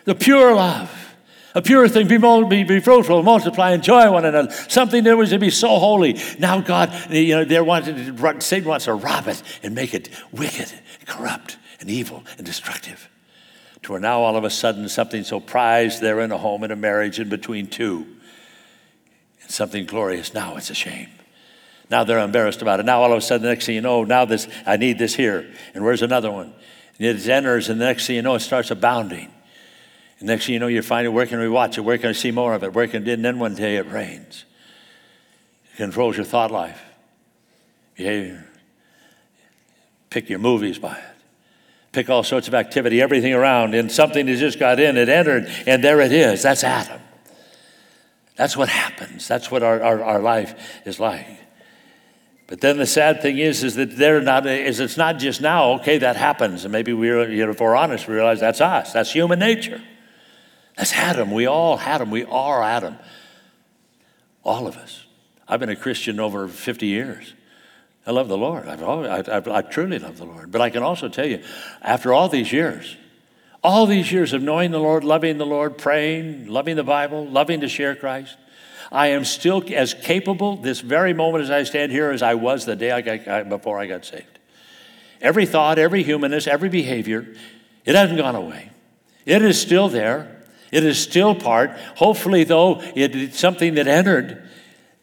[0.05, 1.13] The pure love,
[1.53, 4.49] a pure thing, be, be, be fruitful, multiply, enjoy one another.
[4.69, 6.17] Something that was to be so holy.
[6.39, 10.07] Now God, you know, they wanted to, Satan wants to rob it and make it
[10.31, 10.71] wicked,
[11.05, 13.08] corrupt, and evil and destructive.
[13.83, 16.71] To where now all of a sudden something so prized there in a home, in
[16.71, 18.05] a marriage, in between two
[19.41, 20.33] And something glorious.
[20.33, 21.09] Now it's a shame.
[21.89, 22.85] Now they're embarrassed about it.
[22.85, 25.15] Now all of a sudden, the next thing you know, now this, I need this
[25.15, 25.49] here.
[25.73, 26.53] And where's another one?
[26.99, 29.31] And it enters, and the next thing you know, it starts abounding.
[30.19, 31.81] And next thing you know, you find it, where can we watch it?
[31.81, 32.73] Where can I see more of it?
[32.73, 34.45] Where can, and then one day it reigns.
[35.73, 36.81] It controls your thought life,
[37.95, 38.45] behavior.
[40.09, 41.03] Pick your movies by it.
[41.91, 45.47] Pick all sorts of activity, everything around, and something has just got in, it entered,
[45.65, 46.43] and there it is.
[46.43, 47.01] That's Adam.
[48.35, 49.27] That's what happens.
[49.27, 51.27] That's what our, our, our life is like.
[52.47, 55.73] But then the sad thing is, is that they're not, is it's not just now,
[55.73, 56.63] okay, that happens.
[56.63, 58.93] And maybe we're, you know, if we're honest, we realize that's us.
[58.93, 59.81] That's human nature.
[60.75, 61.31] That's Adam.
[61.31, 62.09] We all had him.
[62.09, 62.97] We are Adam.
[64.43, 65.05] All of us.
[65.47, 67.33] I've been a Christian over 50 years.
[68.09, 68.67] I love the Lord.
[68.67, 70.51] I've always, I, I, I truly love the Lord.
[70.51, 71.43] But I can also tell you,
[71.79, 72.97] after all these years,
[73.63, 77.61] all these years of knowing the Lord, loving the Lord, praying, loving the Bible, loving
[77.61, 78.35] to share Christ,
[78.91, 82.65] I am still as capable this very moment as I stand here as I was
[82.65, 84.39] the day I got, before I got saved.
[85.21, 87.35] Every thought, every humanness, every behavior,
[87.85, 88.71] it hasn't gone away.
[89.27, 90.45] It is still there.
[90.71, 91.77] It is still part.
[91.97, 94.48] Hopefully, though, it, it's something that entered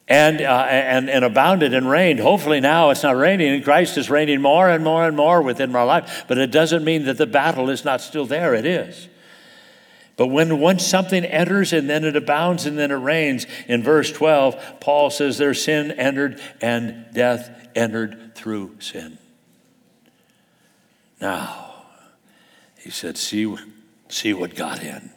[0.08, 2.20] and, uh, and, and abounded and reigned.
[2.20, 5.72] Hopefully, now it's not reigning, and Christ is reigning more and more and more within
[5.72, 6.24] my life.
[6.28, 8.54] But it doesn't mean that the battle is not still there.
[8.54, 9.08] It is.
[10.16, 14.10] But when once something enters and then it abounds and then it reigns, in verse
[14.10, 19.18] 12, Paul says, Their sin entered and death entered through sin.
[21.20, 21.74] Now,
[22.78, 23.54] he said, See,
[24.08, 25.10] see what got in.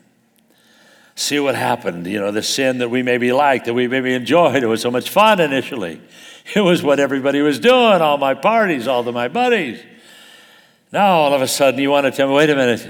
[1.19, 2.07] See what happened.
[2.07, 4.63] You know, the sin that we maybe liked, that we maybe enjoyed.
[4.63, 6.01] It was so much fun initially.
[6.55, 9.83] It was what everybody was doing, all my parties, all of my buddies.
[10.91, 12.81] Now, all of a sudden, you want to tell me, wait a minute.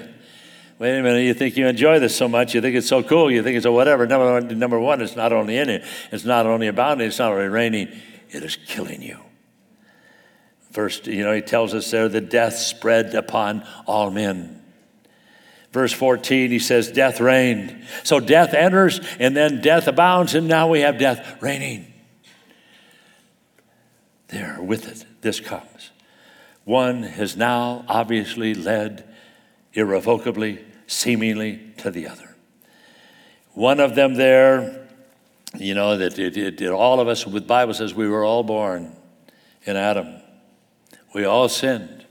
[0.77, 3.29] Wait a minute, you think you enjoy this so much, you think it's so cool,
[3.29, 4.07] you think it's a whatever.
[4.07, 7.33] Number one, number one it's not only in it, it's not only abounding, it's not
[7.33, 7.89] only reigning,
[8.29, 9.19] it is killing you.
[10.71, 14.58] First, you know, he tells us there the death spread upon all men.
[15.71, 17.83] Verse 14, he says, Death reigned.
[18.03, 21.93] So death enters, and then death abounds, and now we have death reigning.
[24.29, 25.91] There, with it, this comes.
[26.65, 29.03] One has now obviously led
[29.73, 32.35] irrevocably, seemingly to the other.
[33.53, 34.87] One of them there,
[35.57, 38.43] you know, that it, it, it, all of us, the Bible says we were all
[38.43, 38.95] born
[39.65, 40.15] in Adam.
[41.13, 42.05] We all sinned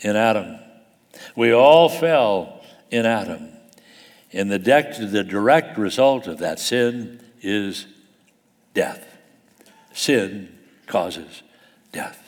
[0.00, 0.58] in Adam.
[1.34, 2.61] We all fell
[2.92, 3.48] in Adam.
[4.32, 7.86] And the, de- the direct result of that sin is
[8.74, 9.06] death.
[9.92, 11.42] Sin causes
[11.90, 12.18] death.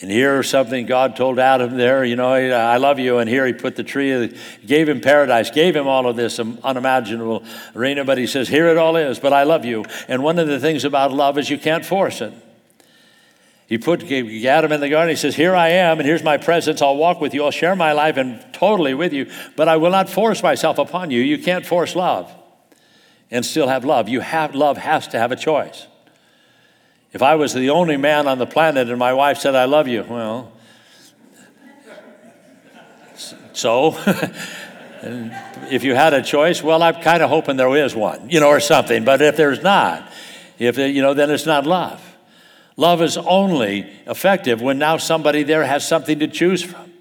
[0.00, 3.18] And here something God told Adam there, you know, I love you.
[3.18, 4.32] And here he put the tree,
[4.64, 7.42] gave him paradise, gave him all of this unimaginable
[7.74, 9.84] arena, but he says, here it all is, but I love you.
[10.06, 12.32] And one of the things about love is you can't force it.
[13.68, 15.10] He put Adam in the garden.
[15.10, 16.80] He says, Here I am, and here's my presence.
[16.80, 17.44] I'll walk with you.
[17.44, 21.10] I'll share my life and totally with you, but I will not force myself upon
[21.10, 21.20] you.
[21.20, 22.32] You can't force love
[23.30, 24.08] and still have love.
[24.08, 25.86] You have love has to have a choice.
[27.12, 29.86] If I was the only man on the planet and my wife said, I love
[29.86, 30.50] you, well,
[33.52, 33.98] so
[35.02, 38.48] if you had a choice, well, I'm kind of hoping there is one, you know,
[38.48, 39.04] or something.
[39.04, 40.10] But if there's not,
[40.58, 42.02] if you know, then it's not love.
[42.78, 46.92] Love is only effective when now somebody there has something to choose from.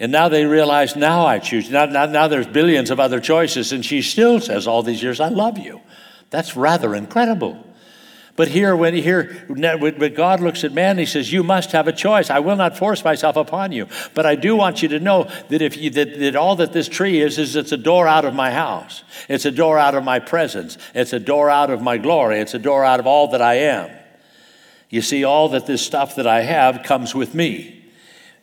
[0.00, 1.70] And now they realize, now I choose.
[1.70, 5.20] Now, now, now there's billions of other choices, and she still says all these years,
[5.20, 5.80] I love you.
[6.30, 7.64] That's rather incredible.
[8.34, 11.92] But here, when here, when God looks at man, He says, "You must have a
[11.92, 12.30] choice.
[12.30, 15.62] I will not force myself upon you, but I do want you to know that
[15.62, 18.34] if you, that, that all that this tree is is it's a door out of
[18.34, 19.04] my house.
[19.28, 20.78] It's a door out of my presence.
[20.96, 22.40] It's a door out of my glory.
[22.40, 24.03] It's a door out of all that I am."
[24.94, 27.84] You see, all that this stuff that I have comes with me.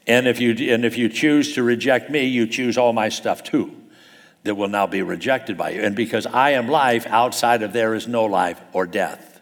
[0.05, 3.41] And if you, and if you choose to reject me, you choose all my stuff
[3.41, 3.73] too
[4.43, 5.81] that will now be rejected by you.
[5.81, 9.39] And because I am life, outside of there is no life or death.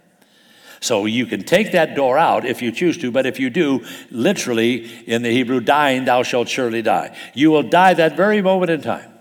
[0.82, 3.84] So you can take that door out if you choose to, but if you do,
[4.12, 7.18] literally in the Hebrew, dying, thou shalt surely die.
[7.34, 9.12] You will die that very moment in time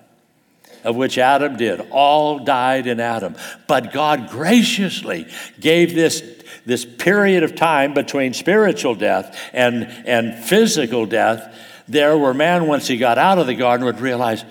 [0.84, 1.80] of which Adam did.
[1.90, 3.34] All died in Adam.
[3.66, 5.26] But God graciously
[5.58, 6.37] gave this
[6.68, 11.54] this period of time between spiritual death and, and physical death,
[11.88, 14.44] there where man, once he got out of the garden, would realize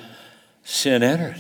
[0.64, 1.40] sin entered.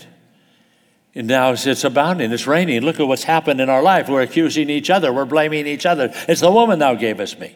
[1.15, 2.83] And now it's abounding, it's reigning.
[2.83, 4.07] Look at what's happened in our life.
[4.07, 6.13] We're accusing each other, we're blaming each other.
[6.27, 7.55] It's the woman thou gave us me.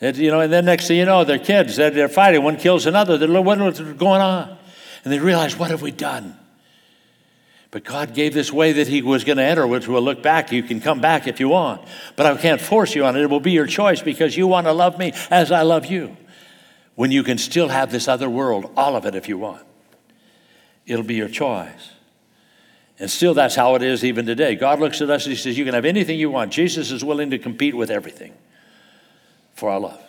[0.00, 2.42] It, you know, and then next thing you know, their kids, they're, they're fighting.
[2.42, 3.18] One kills another.
[3.18, 4.56] They're, what's going on?
[5.04, 6.38] And they realize, what have we done?
[7.72, 10.52] But God gave this way that He was going to enter, which we'll look back.
[10.52, 11.82] You can come back if you want,
[12.16, 13.22] but I can't force you on it.
[13.22, 16.16] It will be your choice because you want to love me as I love you.
[16.94, 19.64] When you can still have this other world, all of it if you want,
[20.86, 21.92] it'll be your choice.
[22.98, 24.54] And still, that's how it is even today.
[24.54, 26.52] God looks at us and He says, You can have anything you want.
[26.52, 28.34] Jesus is willing to compete with everything
[29.54, 30.00] for our love.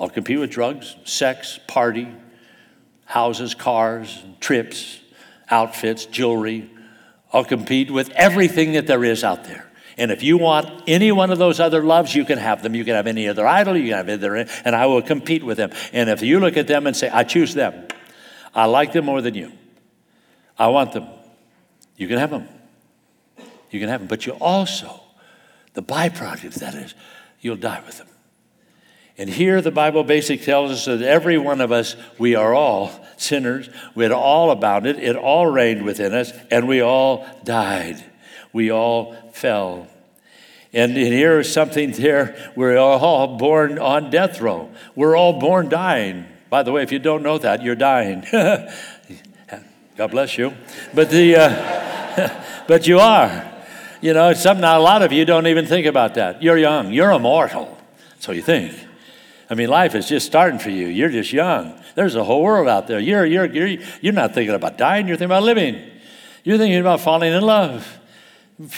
[0.00, 2.08] I'll compete with drugs, sex, party,
[3.04, 4.99] houses, cars, trips,
[5.50, 6.70] outfits, jewelry.
[7.32, 9.70] I'll compete with everything that there is out there.
[9.96, 12.74] And if you want any one of those other loves, you can have them.
[12.74, 15.58] You can have any other idol, you can have either, and I will compete with
[15.58, 15.70] them.
[15.92, 17.88] And if you look at them and say, I choose them,
[18.54, 19.52] I like them more than you.
[20.58, 21.06] I want them.
[21.96, 22.48] You can have them.
[23.70, 24.08] You can have them.
[24.08, 25.00] But you also,
[25.74, 26.94] the byproduct of that is,
[27.40, 28.08] you'll die with them.
[29.20, 32.90] And here the Bible basically tells us that every one of us, we are all
[33.18, 33.68] sinners.
[33.94, 34.98] We had all abounded.
[34.98, 38.02] It all reigned within us, and we all died.
[38.54, 39.88] We all fell.
[40.72, 42.50] And here is something there.
[42.56, 44.70] We're all born on death row.
[44.94, 46.24] We're all born dying.
[46.48, 48.24] By the way, if you don't know that, you're dying.
[49.98, 50.54] God bless you.
[50.94, 53.52] But the, uh, but you are.
[54.00, 56.42] You know, something a lot of you don't even think about that.
[56.42, 56.90] You're young.
[56.90, 57.76] You're immortal.
[58.18, 58.86] So you think.
[59.50, 60.86] I mean, life is just starting for you.
[60.86, 61.78] You're just young.
[61.96, 63.00] There's a whole world out there.
[63.00, 65.90] You're, you're, you're, you're not thinking about dying, you're thinking about living.
[66.44, 67.98] You're thinking about falling in love,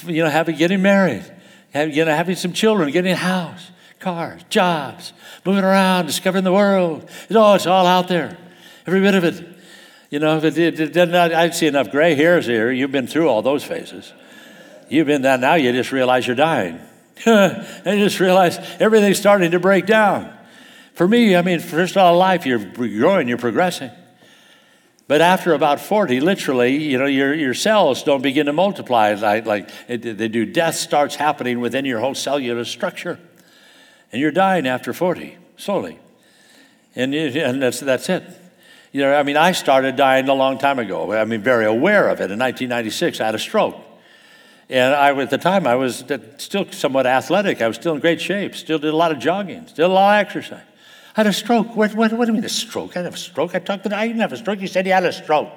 [0.07, 1.31] you know, having, getting married,
[1.73, 3.71] having, you know, having some children, getting a house,
[4.01, 5.13] cars, jobs,
[5.45, 7.09] moving around, discovering the world.
[7.25, 8.39] It's all, it's all out there,
[8.87, 9.49] every bit of it.
[10.11, 12.71] You know, if it, it, it, I see enough gray hairs here.
[12.73, 14.13] You've been through all those phases.
[14.89, 16.81] You've been that now, you just realize you're dying.
[17.25, 20.39] and you just realize everything's starting to break down.
[20.95, 23.91] For me, I mean, first all life, you're growing, you're progressing.
[25.09, 29.47] But after about 40, literally, you know, your, your cells don't begin to multiply like,
[29.47, 30.47] like it, they do.
[30.47, 33.19] Death starts happening within your whole cellular structure.
[34.13, 35.99] And you're dying after 40, slowly.
[36.95, 38.23] And, and that's, that's it.
[38.93, 41.13] You know, I mean, I started dying a long time ago.
[41.13, 42.31] I mean, very aware of it.
[42.31, 43.77] In 1996, I had a stroke.
[44.69, 46.05] And I, at the time, I was
[46.37, 47.61] still somewhat athletic.
[47.61, 50.21] I was still in great shape, still did a lot of jogging, still a lot
[50.21, 50.63] of exercise.
[51.15, 51.77] Had a stroke.
[51.77, 52.93] What, what, what do you mean a stroke?
[52.93, 53.55] I didn't have a stroke.
[53.55, 54.59] I talked to the I didn't have a stroke.
[54.59, 55.51] He said he had a stroke.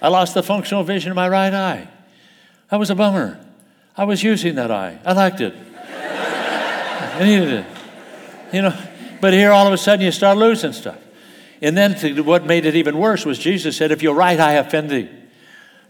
[0.00, 1.88] I lost the functional vision of my right eye.
[2.70, 3.38] That was a bummer.
[3.96, 4.98] I was using that eye.
[5.04, 5.54] I liked it.
[7.14, 7.66] I needed it.
[8.52, 8.78] You know,
[9.20, 10.98] but here all of a sudden you start losing stuff.
[11.60, 14.54] And then to, what made it even worse was Jesus said, If your right eye
[14.54, 15.08] offend thee,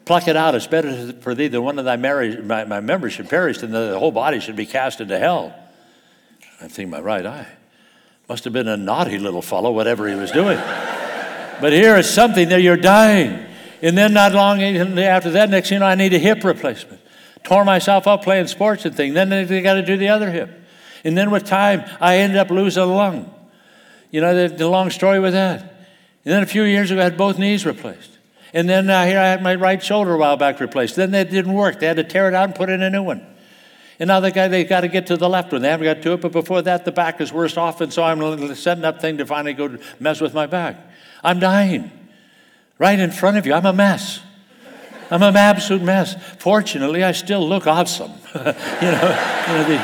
[0.04, 0.54] pluck it out.
[0.54, 3.90] It's better for thee than one of thy my, my members should perish, than that
[3.92, 5.54] the whole body should be cast into hell.
[6.60, 7.46] I think my right eye.
[8.32, 10.56] Must have been a naughty little fellow, whatever he was doing.
[11.60, 13.44] but here is something that you're dying.
[13.82, 17.02] And then not long after that, next thing you know, I need a hip replacement.
[17.44, 19.12] Tore myself up playing sports and things.
[19.12, 20.48] Then they got to do the other hip.
[21.04, 23.30] And then with time, I ended up losing a lung.
[24.10, 25.60] You know, the, the long story with that.
[25.60, 28.16] And then a few years ago, I had both knees replaced.
[28.54, 30.96] And then uh, here I had my right shoulder a while back replaced.
[30.96, 31.80] Then that didn't work.
[31.80, 33.26] They had to tear it out and put in a new one.
[34.02, 35.62] And now they got, they got to get to the left one.
[35.62, 37.80] They haven't got to it, but before that, the back is worse off.
[37.80, 40.76] And so I'm setting up thing to finally go mess with my back.
[41.22, 41.88] I'm dying
[42.80, 43.54] right in front of you.
[43.54, 44.18] I'm a mess.
[45.08, 46.16] I'm an absolute mess.
[46.38, 48.10] Fortunately, I still look awesome.
[48.34, 49.78] you know, you know the,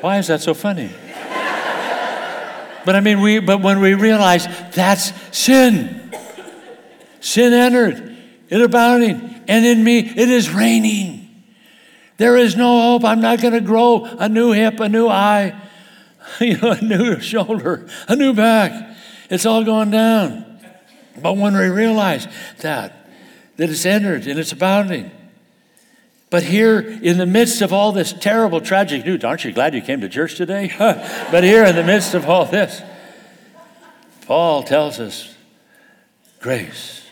[0.00, 0.90] why is that so funny?
[2.86, 6.14] But I mean, we, but when we realize that's sin,
[7.20, 8.13] sin entered,
[8.54, 11.44] it abounding and in me it is reigning.
[12.18, 13.04] There is no hope.
[13.04, 15.60] I'm not going to grow a new hip, a new eye,
[16.40, 18.96] you know, a new shoulder, a new back.
[19.28, 20.60] It's all going down.
[21.20, 22.28] But when we realize
[22.60, 23.08] that,
[23.56, 25.10] that it's entered and it's abounding.
[26.30, 29.80] But here, in the midst of all this terrible, tragic news, aren't you glad you
[29.80, 30.72] came to church today?
[30.78, 32.82] but here, in the midst of all this,
[34.26, 35.34] Paul tells us
[36.40, 37.03] grace.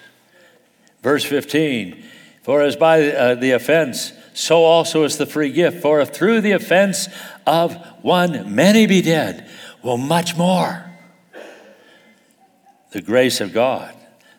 [1.03, 2.03] Verse 15
[2.43, 5.81] for as by uh, the offense, so also is the free gift.
[5.81, 7.09] For if through the offense
[7.47, 9.49] of one many be dead,
[9.83, 10.85] well, much more.
[12.91, 13.95] The grace of God,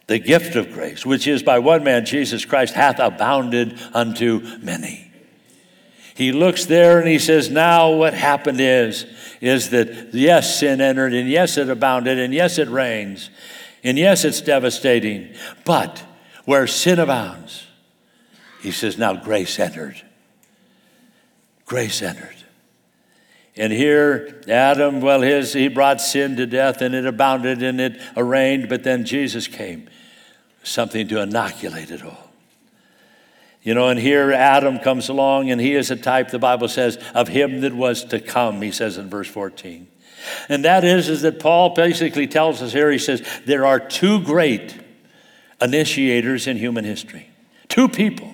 [0.07, 5.11] the gift of grace, which is by one man, Jesus Christ, hath abounded unto many.
[6.13, 9.05] He looks there and he says, Now what happened is,
[9.41, 13.29] is that yes, sin entered, and yes, it abounded, and yes, it reigns,
[13.83, 15.33] and yes, it's devastating.
[15.65, 16.03] But
[16.45, 17.67] where sin abounds,
[18.61, 20.01] he says, now grace entered.
[21.65, 22.35] Grace entered.
[23.55, 27.99] And here, Adam, well, his, he brought sin to death and it abounded and it
[28.15, 29.89] reigned, but then Jesus came,
[30.63, 32.31] something to inoculate it all.
[33.61, 36.97] You know, and here Adam comes along and he is a type, the Bible says,
[37.13, 39.87] of him that was to come, he says in verse 14.
[40.49, 44.21] And that is, is that Paul basically tells us here, he says, there are two
[44.23, 44.82] great
[45.63, 47.29] initiators in human history.
[47.69, 48.33] Two people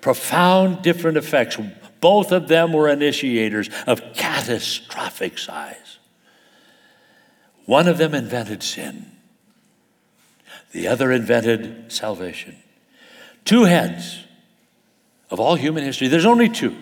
[0.00, 1.58] profound different effects.
[2.00, 5.98] Both of them were initiators of catastrophic size.
[7.64, 9.10] One of them invented sin,
[10.72, 12.56] the other invented salvation.
[13.46, 14.24] Two heads
[15.30, 16.76] of all human history, there's only two.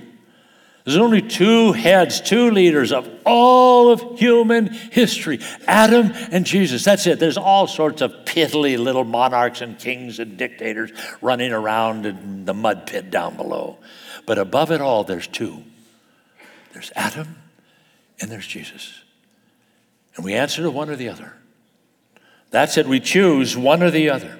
[0.84, 6.84] There's only two heads, two leaders of all of human history Adam and Jesus.
[6.84, 7.20] That's it.
[7.20, 12.54] There's all sorts of piddly little monarchs and kings and dictators running around in the
[12.54, 13.78] mud pit down below.
[14.26, 15.62] But above it all, there's two
[16.72, 17.36] there's Adam
[18.20, 19.02] and there's Jesus.
[20.16, 21.34] And we answer to one or the other.
[22.50, 22.86] That's it.
[22.86, 24.38] We choose one or the other.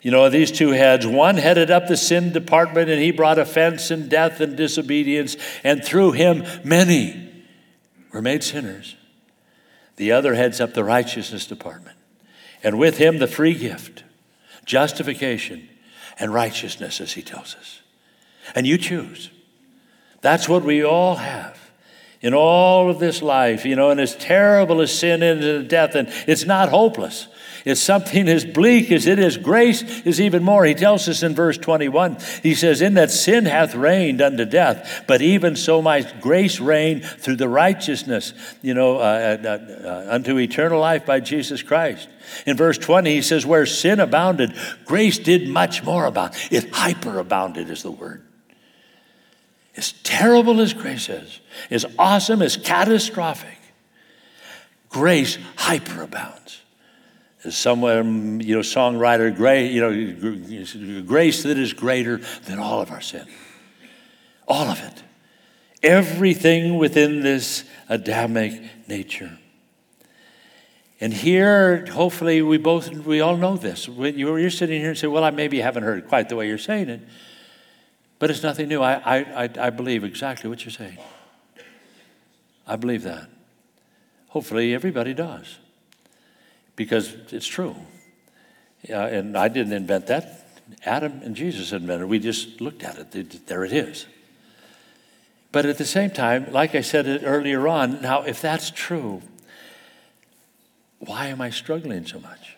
[0.00, 3.90] You know, these two heads, one headed up the sin department and he brought offense
[3.90, 7.44] and death and disobedience, and through him, many
[8.12, 8.96] were made sinners.
[9.96, 11.96] The other heads up the righteousness department,
[12.62, 14.04] and with him, the free gift,
[14.64, 15.68] justification,
[16.20, 17.80] and righteousness, as he tells us.
[18.54, 19.30] And you choose.
[20.20, 21.58] That's what we all have
[22.20, 25.94] in all of this life, you know, and as terrible as sin is and death,
[25.94, 27.28] and it's not hopeless.
[27.68, 29.36] It's something as bleak as it is.
[29.36, 30.64] Grace is even more.
[30.64, 35.04] He tells us in verse 21, he says, In that sin hath reigned unto death,
[35.06, 39.48] but even so my grace reign through the righteousness, you know, uh, uh,
[39.86, 42.08] uh, unto eternal life by Jesus Christ.
[42.46, 44.54] In verse 20, he says, Where sin abounded,
[44.86, 46.34] grace did much more abound.
[46.50, 48.24] It hyperabounded is the word.
[49.76, 51.40] As terrible as grace is,
[51.70, 53.58] as awesome, as catastrophic,
[54.88, 56.57] grace hyperabounds.
[57.44, 62.80] As someone, mm, you know, songwriter, great, you know, grace that is greater than all
[62.80, 63.26] of our sin.
[64.46, 65.02] All of it.
[65.82, 69.38] Everything within this Adamic nature.
[71.00, 73.88] And here, hopefully, we both, we all know this.
[73.88, 76.48] When You're sitting here and say, well, I maybe haven't heard it quite the way
[76.48, 77.00] you're saying it.
[78.18, 78.82] But it's nothing new.
[78.82, 80.98] I, I, I believe exactly what you're saying.
[82.66, 83.28] I believe that.
[84.28, 85.58] Hopefully, everybody does.
[86.78, 87.74] Because it's true.
[88.88, 90.46] Yeah, and I didn't invent that.
[90.86, 92.08] Adam and Jesus invented.
[92.08, 93.46] We just looked at it.
[93.48, 94.06] There it is.
[95.50, 99.22] But at the same time, like I said earlier on, now, if that's true,
[101.00, 102.56] why am I struggling so much?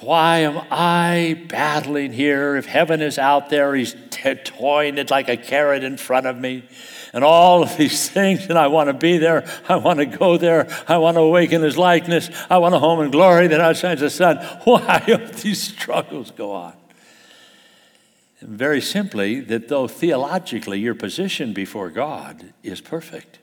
[0.00, 2.56] Why am I battling here?
[2.56, 6.38] If heaven is out there, he's t- toying it like a carrot in front of
[6.38, 6.64] me.
[7.12, 9.46] And all of these things, and I want to be there.
[9.68, 10.68] I want to go there.
[10.88, 12.30] I want to awaken his likeness.
[12.48, 14.36] I want a home in glory that outshines the sun.
[14.64, 16.74] Why do these struggles go on?
[18.40, 23.38] Very simply, that though theologically your position before God is perfect,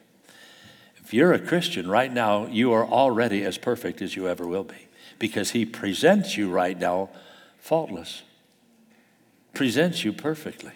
[0.98, 4.66] if you're a Christian right now, you are already as perfect as you ever will
[4.66, 7.10] be because he presents you right now
[7.58, 8.24] faultless,
[9.54, 10.74] presents you perfectly.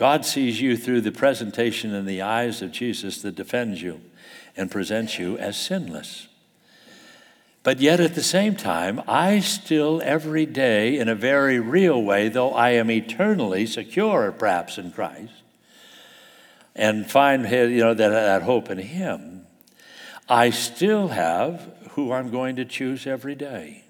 [0.00, 4.00] God sees you through the presentation in the eyes of Jesus that defends you
[4.56, 6.26] and presents you as sinless.
[7.64, 12.30] But yet at the same time, I still every day, in a very real way,
[12.30, 15.34] though I am eternally secure perhaps in Christ,
[16.74, 19.44] and find you know, that, that hope in Him,
[20.30, 23.84] I still have who I'm going to choose every day.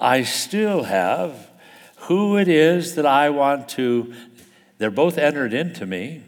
[0.00, 1.52] I still have
[2.02, 4.12] who it is that I want to,
[4.82, 6.22] they're both entered into me.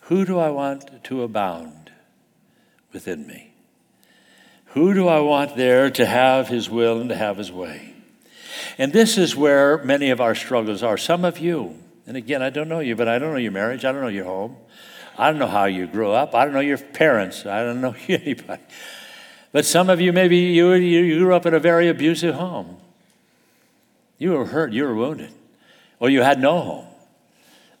[0.00, 1.92] Who do I want to abound
[2.92, 3.52] within me?
[4.72, 7.94] Who do I want there to have his will and to have his way?
[8.78, 10.96] And this is where many of our struggles are.
[10.96, 13.84] Some of you, and again, I don't know you, but I don't know your marriage,
[13.84, 14.56] I don't know your home,
[15.16, 17.94] I don't know how you grew up, I don't know your parents, I don't know
[18.08, 18.62] anybody.
[19.52, 22.78] But some of you, maybe you, you grew up in a very abusive home.
[24.18, 25.30] You were hurt, you were wounded,
[26.00, 26.87] or you had no home.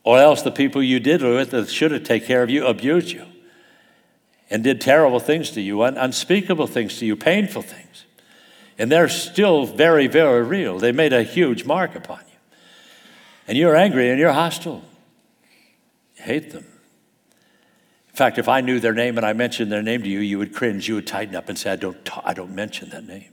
[0.08, 3.10] Or else the people you did with that should have taken care of you abused
[3.10, 3.26] you
[4.48, 8.06] and did terrible things to you, unspeakable things to you, painful things.
[8.78, 10.78] And they're still very, very real.
[10.78, 12.38] They made a huge mark upon you.
[13.46, 14.82] And you're angry and you're hostile.
[16.16, 16.64] You hate them
[18.08, 20.38] In fact, if I knew their name and I mentioned their name to you, you
[20.38, 23.28] would cringe, you would tighten up and say, I don't, I don't mention that name.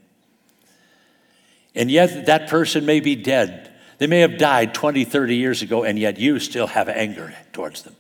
[1.73, 3.71] And yet, that person may be dead.
[3.97, 7.83] They may have died 20, 30 years ago, and yet you still have anger towards
[7.83, 7.95] them.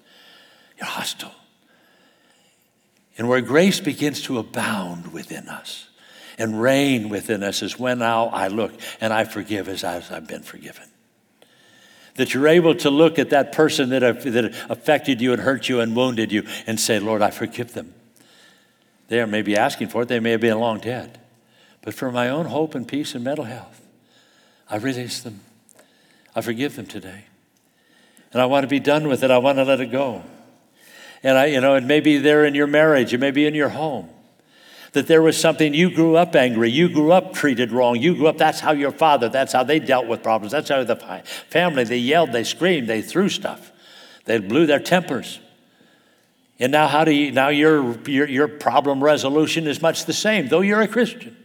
[0.77, 1.33] You're hostile.
[3.17, 5.87] And where grace begins to abound within us
[6.37, 10.43] and reign within us is when now I look and I forgive as I've been
[10.43, 10.89] forgiven
[12.15, 15.81] that you're able to look at that person that, that affected you and hurt you
[15.81, 17.93] and wounded you and say, Lord, I forgive them.
[19.07, 21.19] They may be asking for it, they may have been long dead.
[21.81, 23.81] But for my own hope and peace and mental health,
[24.69, 25.41] I release them.
[26.35, 27.25] I forgive them today.
[28.33, 29.31] And I want to be done with it.
[29.31, 30.23] I want to let it go.
[31.23, 33.55] And I, you know, it may be there in your marriage, it may be in
[33.55, 34.09] your home
[34.95, 38.27] that there was something you grew up angry, you grew up treated wrong, you grew
[38.27, 40.95] up, that's how your father, that's how they dealt with problems, that's how the
[41.49, 43.73] family, they yelled, they screamed, they threw stuff.
[44.23, 45.41] They blew their tempers.
[46.59, 50.47] And now, how do you, now your, your, your problem resolution is much the same,
[50.47, 51.35] though you're a Christian.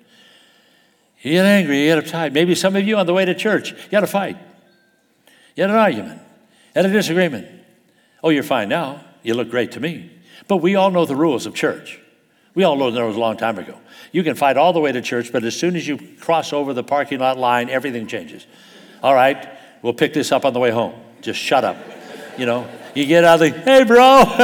[1.20, 2.32] You get angry, you get uptight.
[2.32, 4.38] Maybe some of you on the way to church, you had a fight,
[5.60, 6.22] you had an argument,
[6.74, 7.46] had a disagreement.
[8.24, 9.04] Oh, you're fine now.
[9.22, 10.10] You look great to me.
[10.48, 12.00] But we all know the rules of church.
[12.54, 13.78] We all know those a long time ago.
[14.10, 16.72] You can fight all the way to church, but as soon as you cross over
[16.72, 18.46] the parking lot line, everything changes.
[19.02, 19.50] All right,
[19.82, 20.94] we'll pick this up on the way home.
[21.20, 21.76] Just shut up.
[22.38, 24.24] You know, you get out of the, hey, bro,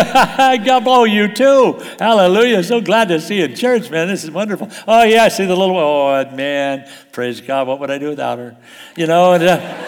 [0.66, 1.82] God, oh, you too.
[1.98, 2.62] Hallelujah.
[2.62, 4.08] So glad to see you in church, man.
[4.08, 4.68] This is wonderful.
[4.86, 7.66] Oh, yeah, I see the little, oh, man, praise God.
[7.66, 8.54] What would I do without her?
[8.98, 9.86] You know, and, uh,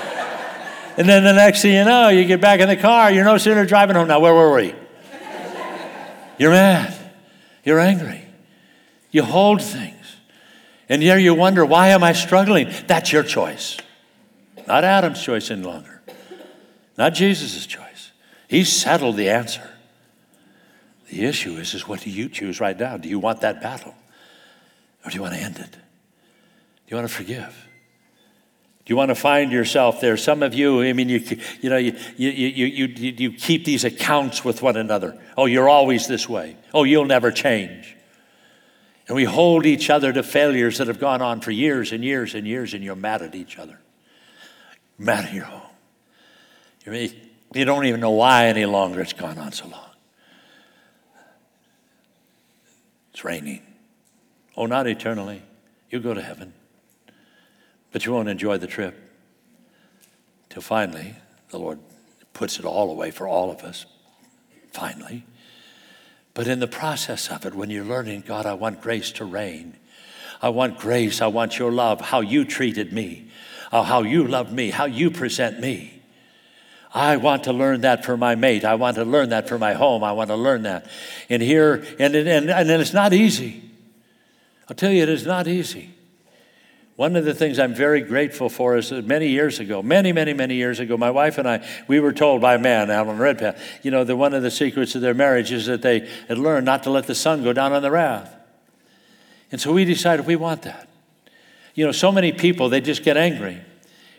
[0.99, 3.13] and then the next thing you know, you get back in the car.
[3.13, 4.09] You're no sooner driving home.
[4.09, 4.75] Now, where were we?
[6.39, 6.93] You're mad.
[7.65, 8.25] You're angry.
[9.13, 10.17] You hold things.
[10.89, 12.69] And here you wonder, why am I struggling?
[12.89, 13.77] That's your choice.
[14.67, 16.03] Not Adam's choice any longer.
[16.97, 18.11] Not Jesus' choice.
[18.49, 19.71] He settled the answer.
[21.11, 22.97] The issue is, is what do you choose right now?
[22.97, 23.95] Do you want that battle?
[25.05, 25.71] Or do you want to end it?
[25.71, 25.79] Do
[26.89, 27.68] you want to forgive?
[28.89, 30.16] You want to find yourself there?
[30.16, 31.22] Some of you, I mean, you,
[31.61, 32.86] you know, you, you, you, you,
[33.18, 35.20] you keep these accounts with one another.
[35.36, 36.57] Oh, you're always this way.
[36.72, 37.95] Oh, you'll never change.
[39.07, 42.34] And we hold each other to failures that have gone on for years and years
[42.34, 43.78] and years, and you're mad at each other.
[44.97, 45.61] mad at your home.
[46.86, 49.91] You're, you don't even know why any longer it's gone on so long.
[53.12, 53.62] It's reigning.
[54.57, 55.43] Oh, not eternally.
[55.91, 56.55] You go to heaven.
[57.93, 58.97] But you won't enjoy the trip
[60.51, 61.14] till finally
[61.51, 61.78] the Lord
[62.32, 63.86] puts it all away for all of us.
[64.72, 65.24] Finally.
[66.34, 69.76] But in the process of it, when you're learning, God, I want grace to reign.
[70.41, 71.20] I want grace.
[71.20, 73.28] I want your love, how you treated me,
[73.72, 75.95] oh, how you love me, how you present me.
[76.95, 78.64] I want to learn that for my mate.
[78.64, 80.03] I want to learn that for my home.
[80.05, 80.86] I want to learn that.
[81.28, 83.62] And here, and, and, and it's not easy.
[84.68, 85.95] I'll tell you, it is not easy.
[86.99, 90.33] One of the things I'm very grateful for is that many years ago, many, many,
[90.33, 93.57] many years ago, my wife and I, we were told by a man, Alan Redpath,
[93.85, 96.67] you know, that one of the secrets of their marriage is that they had learned
[96.67, 98.35] not to let the sun go down on the wrath.
[99.53, 100.89] And so we decided we want that.
[101.77, 103.61] You know, so many people, they just get angry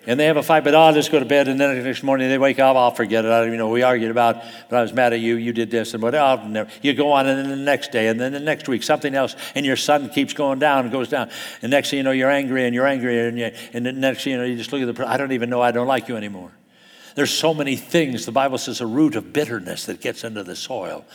[0.10, 1.84] and they have a fight, but oh, I'll just go to bed, and then the
[1.84, 3.32] next morning they wake up, I'll forget it.
[3.32, 4.38] I don't even know we argued about,
[4.68, 6.68] but I was mad at you, you did this, and what, I'll never.
[6.82, 9.36] You go on, and then the next day, and then the next week, something else,
[9.53, 11.30] and your sun keeps going down and goes down.
[11.62, 14.24] And next thing you know, you're angry, and you're angry, and, you, and the next
[14.24, 16.07] thing you know, you just look at the, I don't even know I don't like
[16.07, 16.53] you anymore.
[17.14, 18.26] There's so many things.
[18.26, 21.05] The Bible says a root of bitterness that gets into the soil.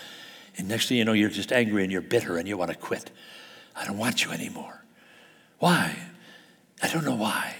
[0.56, 2.76] And next thing you know, you're just angry and you're bitter and you want to
[2.76, 3.10] quit.
[3.74, 4.84] I don't want you anymore.
[5.58, 5.96] Why?
[6.80, 7.56] I don't know why.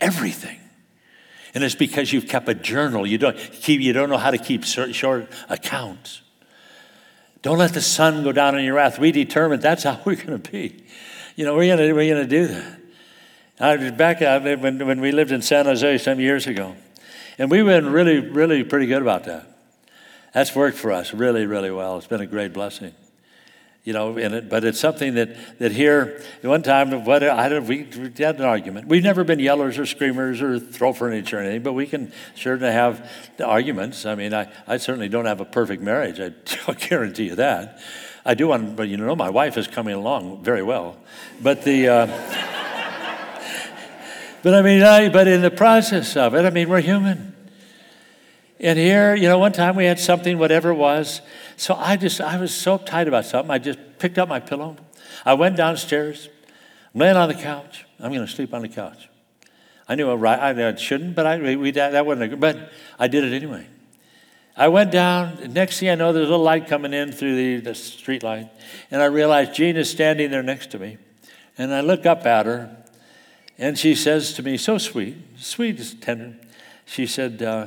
[0.00, 0.60] Everything
[1.54, 3.06] and it's because you've kept a journal.
[3.06, 6.22] You don't, keep, you don't know how to keep short accounts.
[7.42, 8.98] Don't let the sun go down on your wrath.
[8.98, 10.84] We determined that's how we're going to be.
[11.36, 12.76] You know, we're going to, we're to do that.
[13.58, 16.74] I was back when, when we lived in San Jose some years ago.
[17.38, 19.46] And we've been really, really pretty good about that.
[20.32, 21.98] That's worked for us really, really well.
[21.98, 22.94] It's been a great blessing
[23.82, 27.66] you know, in it, but it's something that, that here, one time, what, I had,
[27.66, 28.88] we, we had an argument.
[28.88, 32.72] We've never been yellers or screamers or throw furniture or anything, but we can certainly
[32.72, 34.04] have the arguments.
[34.04, 36.20] I mean, I, I certainly don't have a perfect marriage.
[36.20, 36.32] I,
[36.70, 37.80] I guarantee you that.
[38.24, 40.98] I do want, but you know, my wife is coming along very well.
[41.42, 42.06] But the, uh,
[44.42, 47.29] but I mean, I, but in the process of it, I mean, we're human.
[48.60, 51.22] And here, you know, one time we had something, whatever it was.
[51.56, 53.50] So I just, I was so uptight about something.
[53.50, 54.76] I just picked up my pillow.
[55.24, 56.28] I went downstairs.
[56.94, 57.86] Laying on the couch.
[57.98, 59.08] I'm going to sleep on the couch.
[59.88, 63.66] I knew I shouldn't, but I, we, that wasn't a, but I did it anyway.
[64.56, 65.52] I went down.
[65.52, 68.50] Next thing I know, there's a little light coming in through the, the street light.
[68.90, 70.98] And I realized Jean is standing there next to me.
[71.56, 72.76] And I look up at her.
[73.56, 76.36] And she says to me, so sweet, sweet tender.
[76.86, 77.66] She said, uh,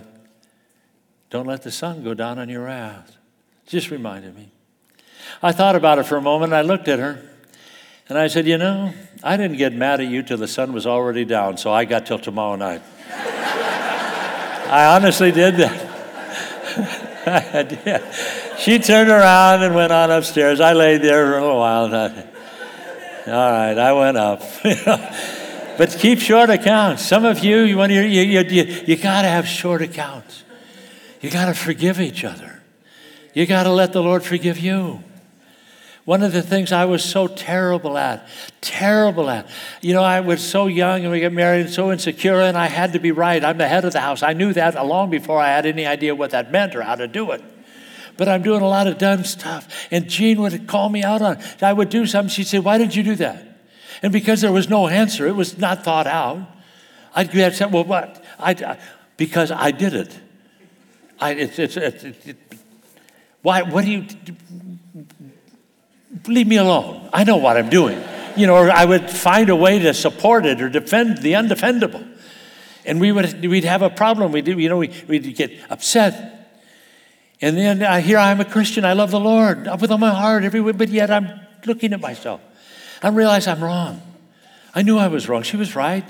[1.33, 3.17] don't let the sun go down on your wrath.
[3.65, 4.51] Just reminded me.
[5.41, 6.53] I thought about it for a moment.
[6.53, 7.27] I looked at her
[8.07, 10.85] and I said, You know, I didn't get mad at you till the sun was
[10.85, 12.83] already down, so I got till tomorrow night.
[13.09, 17.25] I honestly did that.
[17.55, 18.03] I did.
[18.59, 20.59] She turned around and went on upstairs.
[20.59, 21.85] I laid there for a little while.
[21.85, 24.43] And I, all right, I went up.
[25.79, 27.03] but keep short accounts.
[27.03, 30.43] Some of you, you, you, you, you, you got to have short accounts.
[31.23, 32.61] You got to forgive each other.
[33.33, 35.01] You got to let the Lord forgive you.
[36.03, 38.27] One of the things I was so terrible at,
[38.59, 39.49] terrible at.
[39.81, 42.65] You know, I was so young and we got married and so insecure, and I
[42.67, 43.41] had to be right.
[43.41, 44.21] I'm the head of the house.
[44.21, 47.07] I knew that long before I had any idea what that meant or how to
[47.07, 47.41] do it.
[48.17, 49.87] But I'm doing a lot of dumb stuff.
[49.91, 51.63] And Jean would call me out on it.
[51.63, 52.29] I would do something.
[52.29, 53.61] She'd say, Why did you do that?
[54.01, 56.45] And because there was no answer, it was not thought out,
[57.15, 58.21] I'd say, Well, what?
[58.37, 58.75] I, uh,
[59.15, 60.19] because I did it.
[61.23, 62.37] I, it's, it's, it's, it,
[63.41, 64.05] why, what do you,
[66.27, 67.09] leave me alone.
[67.13, 67.97] I know what I'm doing.
[68.35, 72.05] You know, or I would find a way to support it or defend the undefendable.
[72.85, 74.33] And we would, we'd have a problem.
[74.33, 76.59] We'd, you know, we, we'd get upset.
[77.41, 78.83] And then uh, here I'm a Christian.
[78.83, 81.29] I love the Lord with all my heart, everywhere, but yet I'm
[81.65, 82.41] looking at myself.
[83.01, 84.01] I realize I'm wrong.
[84.75, 85.43] I knew I was wrong.
[85.43, 86.05] She was right.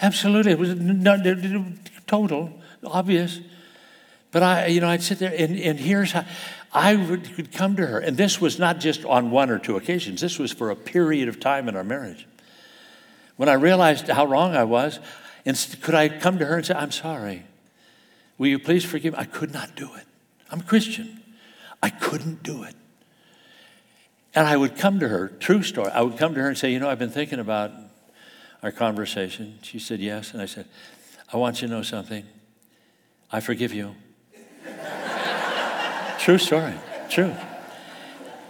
[0.00, 0.52] Absolutely.
[0.52, 1.26] It was not,
[2.06, 2.52] total,
[2.84, 3.40] obvious.
[4.32, 6.24] But I, you know, I'd sit there, and, and here's how
[6.72, 7.98] I would, could come to her.
[7.98, 11.28] And this was not just on one or two occasions, this was for a period
[11.28, 12.26] of time in our marriage.
[13.36, 15.00] When I realized how wrong I was,
[15.44, 17.44] and could I come to her and say, I'm sorry.
[18.38, 19.18] Will you please forgive me?
[19.18, 20.06] I could not do it.
[20.50, 21.22] I'm a Christian.
[21.82, 22.74] I couldn't do it.
[24.34, 26.70] And I would come to her, true story, I would come to her and say,
[26.70, 27.72] You know, I've been thinking about
[28.62, 29.58] our conversation.
[29.62, 30.32] She said, Yes.
[30.32, 30.66] And I said,
[31.32, 32.24] I want you to know something.
[33.32, 33.94] I forgive you.
[36.18, 36.74] True story.
[37.08, 37.34] True.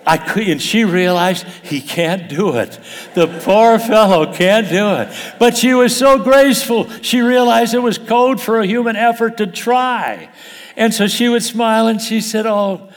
[0.07, 2.79] I could, and she realized he can't do it.
[3.15, 5.09] The poor fellow can't do it.
[5.39, 9.47] But she was so graceful, she realized it was code for a human effort to
[9.47, 10.31] try.
[10.77, 12.89] And so she would smile and she said, Oh,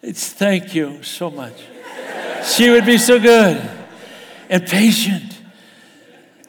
[0.00, 1.54] it's thank you so much.
[2.44, 3.70] she would be so good
[4.48, 5.33] and patient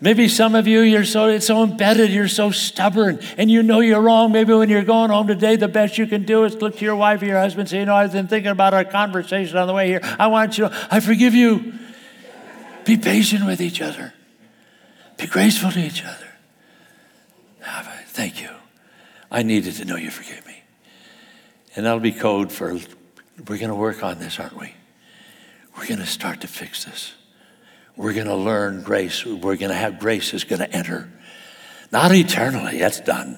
[0.05, 3.79] Maybe some of you, you're so, it's so embedded, you're so stubborn, and you know
[3.79, 4.31] you're wrong.
[4.31, 6.95] Maybe when you're going home today, the best you can do is look to your
[6.95, 9.65] wife or your husband and say, You know, I've been thinking about our conversation on
[9.65, 10.01] the way here.
[10.03, 11.73] I want you to I forgive you.
[12.85, 14.13] Be patient with each other,
[15.17, 16.27] be graceful to each other.
[18.09, 18.51] Thank you.
[19.31, 20.61] I needed to know you forgive me.
[21.75, 22.73] And that'll be code for
[23.47, 24.75] we're going to work on this, aren't we?
[25.75, 27.15] We're going to start to fix this
[27.97, 29.25] we're going to learn grace.
[29.25, 31.09] We're going to have grace is going to enter.
[31.91, 33.37] Not eternally, that's done.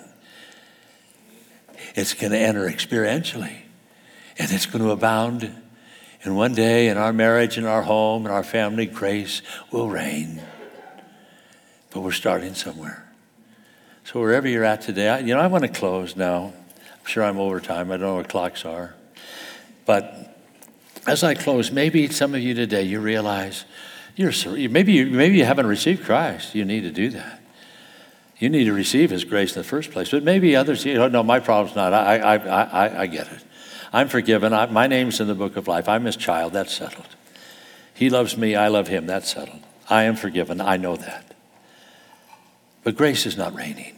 [1.95, 3.55] It's going to enter experientially,
[4.38, 5.51] and it's going to abound.
[6.24, 9.41] And one day in our marriage, in our home, in our family, grace
[9.72, 10.41] will reign.
[11.91, 13.03] But we're starting somewhere.
[14.03, 16.53] So wherever you're at today, you know, I want to close now.
[16.78, 17.91] I'm sure I'm over time.
[17.91, 18.95] I don't know what clocks are.
[19.86, 20.36] But
[21.05, 23.66] as I close, maybe some of you today, you realize
[24.18, 24.34] you're,
[24.70, 26.55] maybe, you, maybe you haven't received Christ.
[26.55, 27.39] You need to do that.
[28.39, 30.09] You need to receive His grace in the first place.
[30.09, 31.93] But maybe others, you know, no, my problem's not.
[31.93, 33.43] I, I, I, I get it.
[33.93, 34.53] I'm forgiven.
[34.53, 35.88] I, my name's in the book of life.
[35.88, 36.53] I'm His child.
[36.53, 37.07] That's settled.
[37.93, 38.55] He loves me.
[38.55, 39.05] I love Him.
[39.05, 39.61] That's settled.
[39.89, 40.61] I am forgiven.
[40.61, 41.36] I know that.
[42.84, 43.95] But grace is not reigning.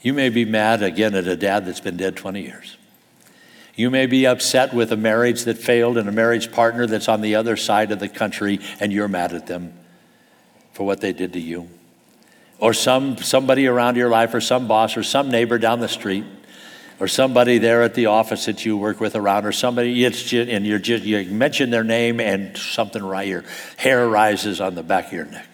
[0.00, 2.76] You may be mad again at a dad that's been dead 20 years.
[3.80, 7.22] You may be upset with a marriage that failed and a marriage partner that's on
[7.22, 9.72] the other side of the country and you're mad at them
[10.74, 11.66] for what they did to you.
[12.58, 16.26] Or some, somebody around your life, or some boss, or some neighbor down the street,
[17.00, 20.50] or somebody there at the office that you work with around, or somebody, it's just,
[20.50, 23.44] and you're just, you mention their name and something right, your
[23.78, 25.48] hair rises on the back of your neck.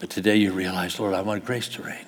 [0.00, 2.06] But today you realize, Lord, I want grace to reign.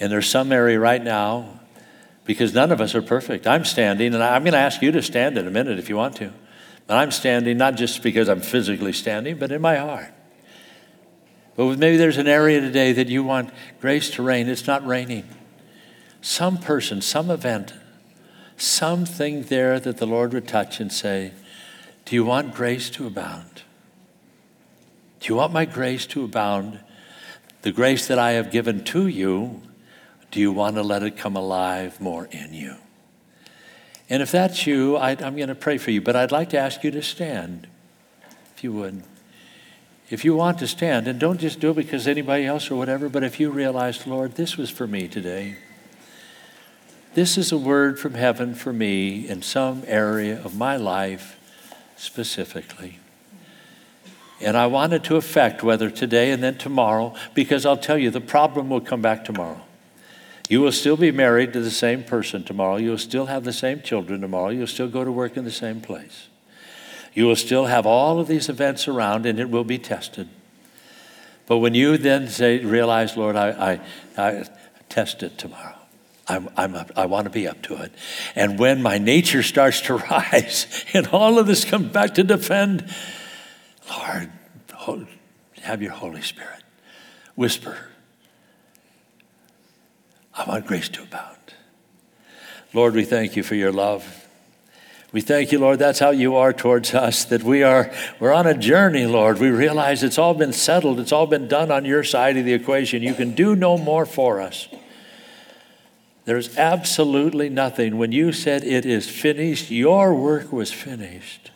[0.00, 1.60] And there's some area right now
[2.24, 3.46] because none of us are perfect.
[3.46, 5.96] I'm standing, and I'm going to ask you to stand in a minute if you
[5.96, 6.32] want to.
[6.86, 10.12] But I'm standing not just because I'm physically standing, but in my heart.
[11.56, 13.50] But maybe there's an area today that you want
[13.80, 14.48] grace to reign.
[14.48, 15.28] It's not reigning.
[16.20, 17.74] Some person, some event,
[18.56, 21.32] something there that the Lord would touch and say,
[22.04, 23.62] Do you want grace to abound?
[25.20, 26.80] Do you want my grace to abound?
[27.62, 29.62] The grace that I have given to you
[30.32, 32.76] do you want to let it come alive more in you?
[34.10, 36.58] And if that's you, I, am going to pray for you, but I'd like to
[36.58, 37.68] ask you to stand,
[38.56, 39.04] if you would.
[40.10, 43.08] If you want to stand, and don't just do it because anybody else or whatever,
[43.08, 45.56] but if you realize, Lord, this was for me today.
[47.14, 51.38] This is a word from heaven for me in some area of my life
[51.96, 52.98] specifically.
[54.40, 58.10] And I want it to affect whether today and then tomorrow, because I'll tell you,
[58.10, 59.60] the problem will come back tomorrow.
[60.52, 62.76] You will still be married to the same person tomorrow.
[62.76, 64.50] You will still have the same children tomorrow.
[64.50, 66.28] You'll still go to work in the same place.
[67.14, 70.28] You will still have all of these events around and it will be tested.
[71.46, 73.80] But when you then say, realize, Lord, I,
[74.18, 74.44] I, I
[74.90, 75.76] test it tomorrow.
[76.28, 77.90] I'm, I'm up, I want to be up to it.
[78.36, 82.94] And when my nature starts to rise and all of this comes back to defend,
[83.88, 84.30] Lord,
[85.62, 86.62] have your Holy Spirit
[87.36, 87.78] whisper,
[90.42, 91.36] I want grace to abound.
[92.74, 94.26] Lord, we thank you for your love.
[95.12, 98.46] We thank you, Lord, that's how you are towards us, that we are, we're on
[98.46, 99.38] a journey, Lord.
[99.38, 102.54] We realize it's all been settled, it's all been done on your side of the
[102.54, 103.02] equation.
[103.02, 104.68] You can do no more for us.
[106.24, 107.98] There's absolutely nothing.
[107.98, 111.50] When you said it is finished, your work was finished.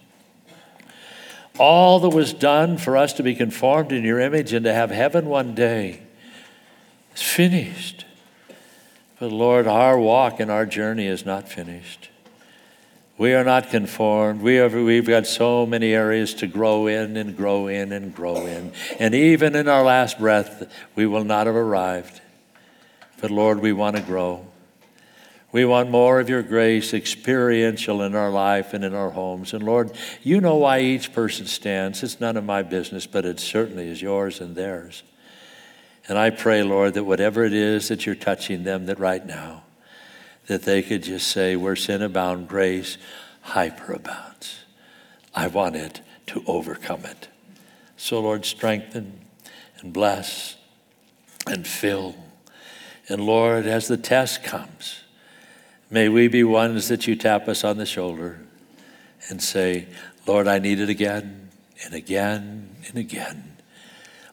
[1.58, 4.90] All that was done for us to be conformed in your image and to have
[4.90, 6.02] heaven one day
[7.14, 8.05] is finished.
[9.18, 12.10] But Lord, our walk and our journey is not finished.
[13.18, 14.42] We are not conformed.
[14.42, 18.44] We have, we've got so many areas to grow in and grow in and grow
[18.44, 18.72] in.
[18.98, 22.20] And even in our last breath, we will not have arrived.
[23.18, 24.46] But Lord, we want to grow.
[25.50, 29.54] We want more of your grace, experiential in our life and in our homes.
[29.54, 29.92] And Lord,
[30.22, 32.02] you know why each person stands.
[32.02, 35.02] It's none of my business, but it certainly is yours and theirs.
[36.08, 39.64] And I pray, Lord, that whatever it is that you're touching them, that right now,
[40.46, 42.98] that they could just say, Where sin abound, grace
[43.46, 44.60] hyperabounds.
[45.34, 47.28] I want it to overcome it.
[47.96, 49.20] So, Lord, strengthen
[49.80, 50.56] and bless
[51.46, 52.16] and fill.
[53.08, 55.02] And Lord, as the test comes,
[55.90, 58.40] may we be ones that you tap us on the shoulder
[59.28, 59.86] and say,
[60.26, 61.50] Lord, I need it again
[61.84, 63.56] and again and again,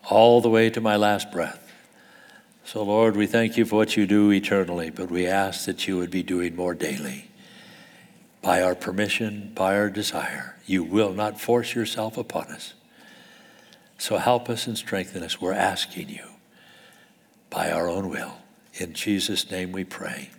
[0.10, 1.63] all the way to my last breath.
[2.66, 5.98] So, Lord, we thank you for what you do eternally, but we ask that you
[5.98, 7.30] would be doing more daily.
[8.42, 12.74] By our permission, by our desire, you will not force yourself upon us.
[13.98, 15.40] So help us and strengthen us.
[15.40, 16.26] We're asking you
[17.50, 18.38] by our own will.
[18.76, 20.30] In Jesus' name we pray.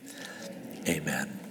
[0.88, 1.43] Amen.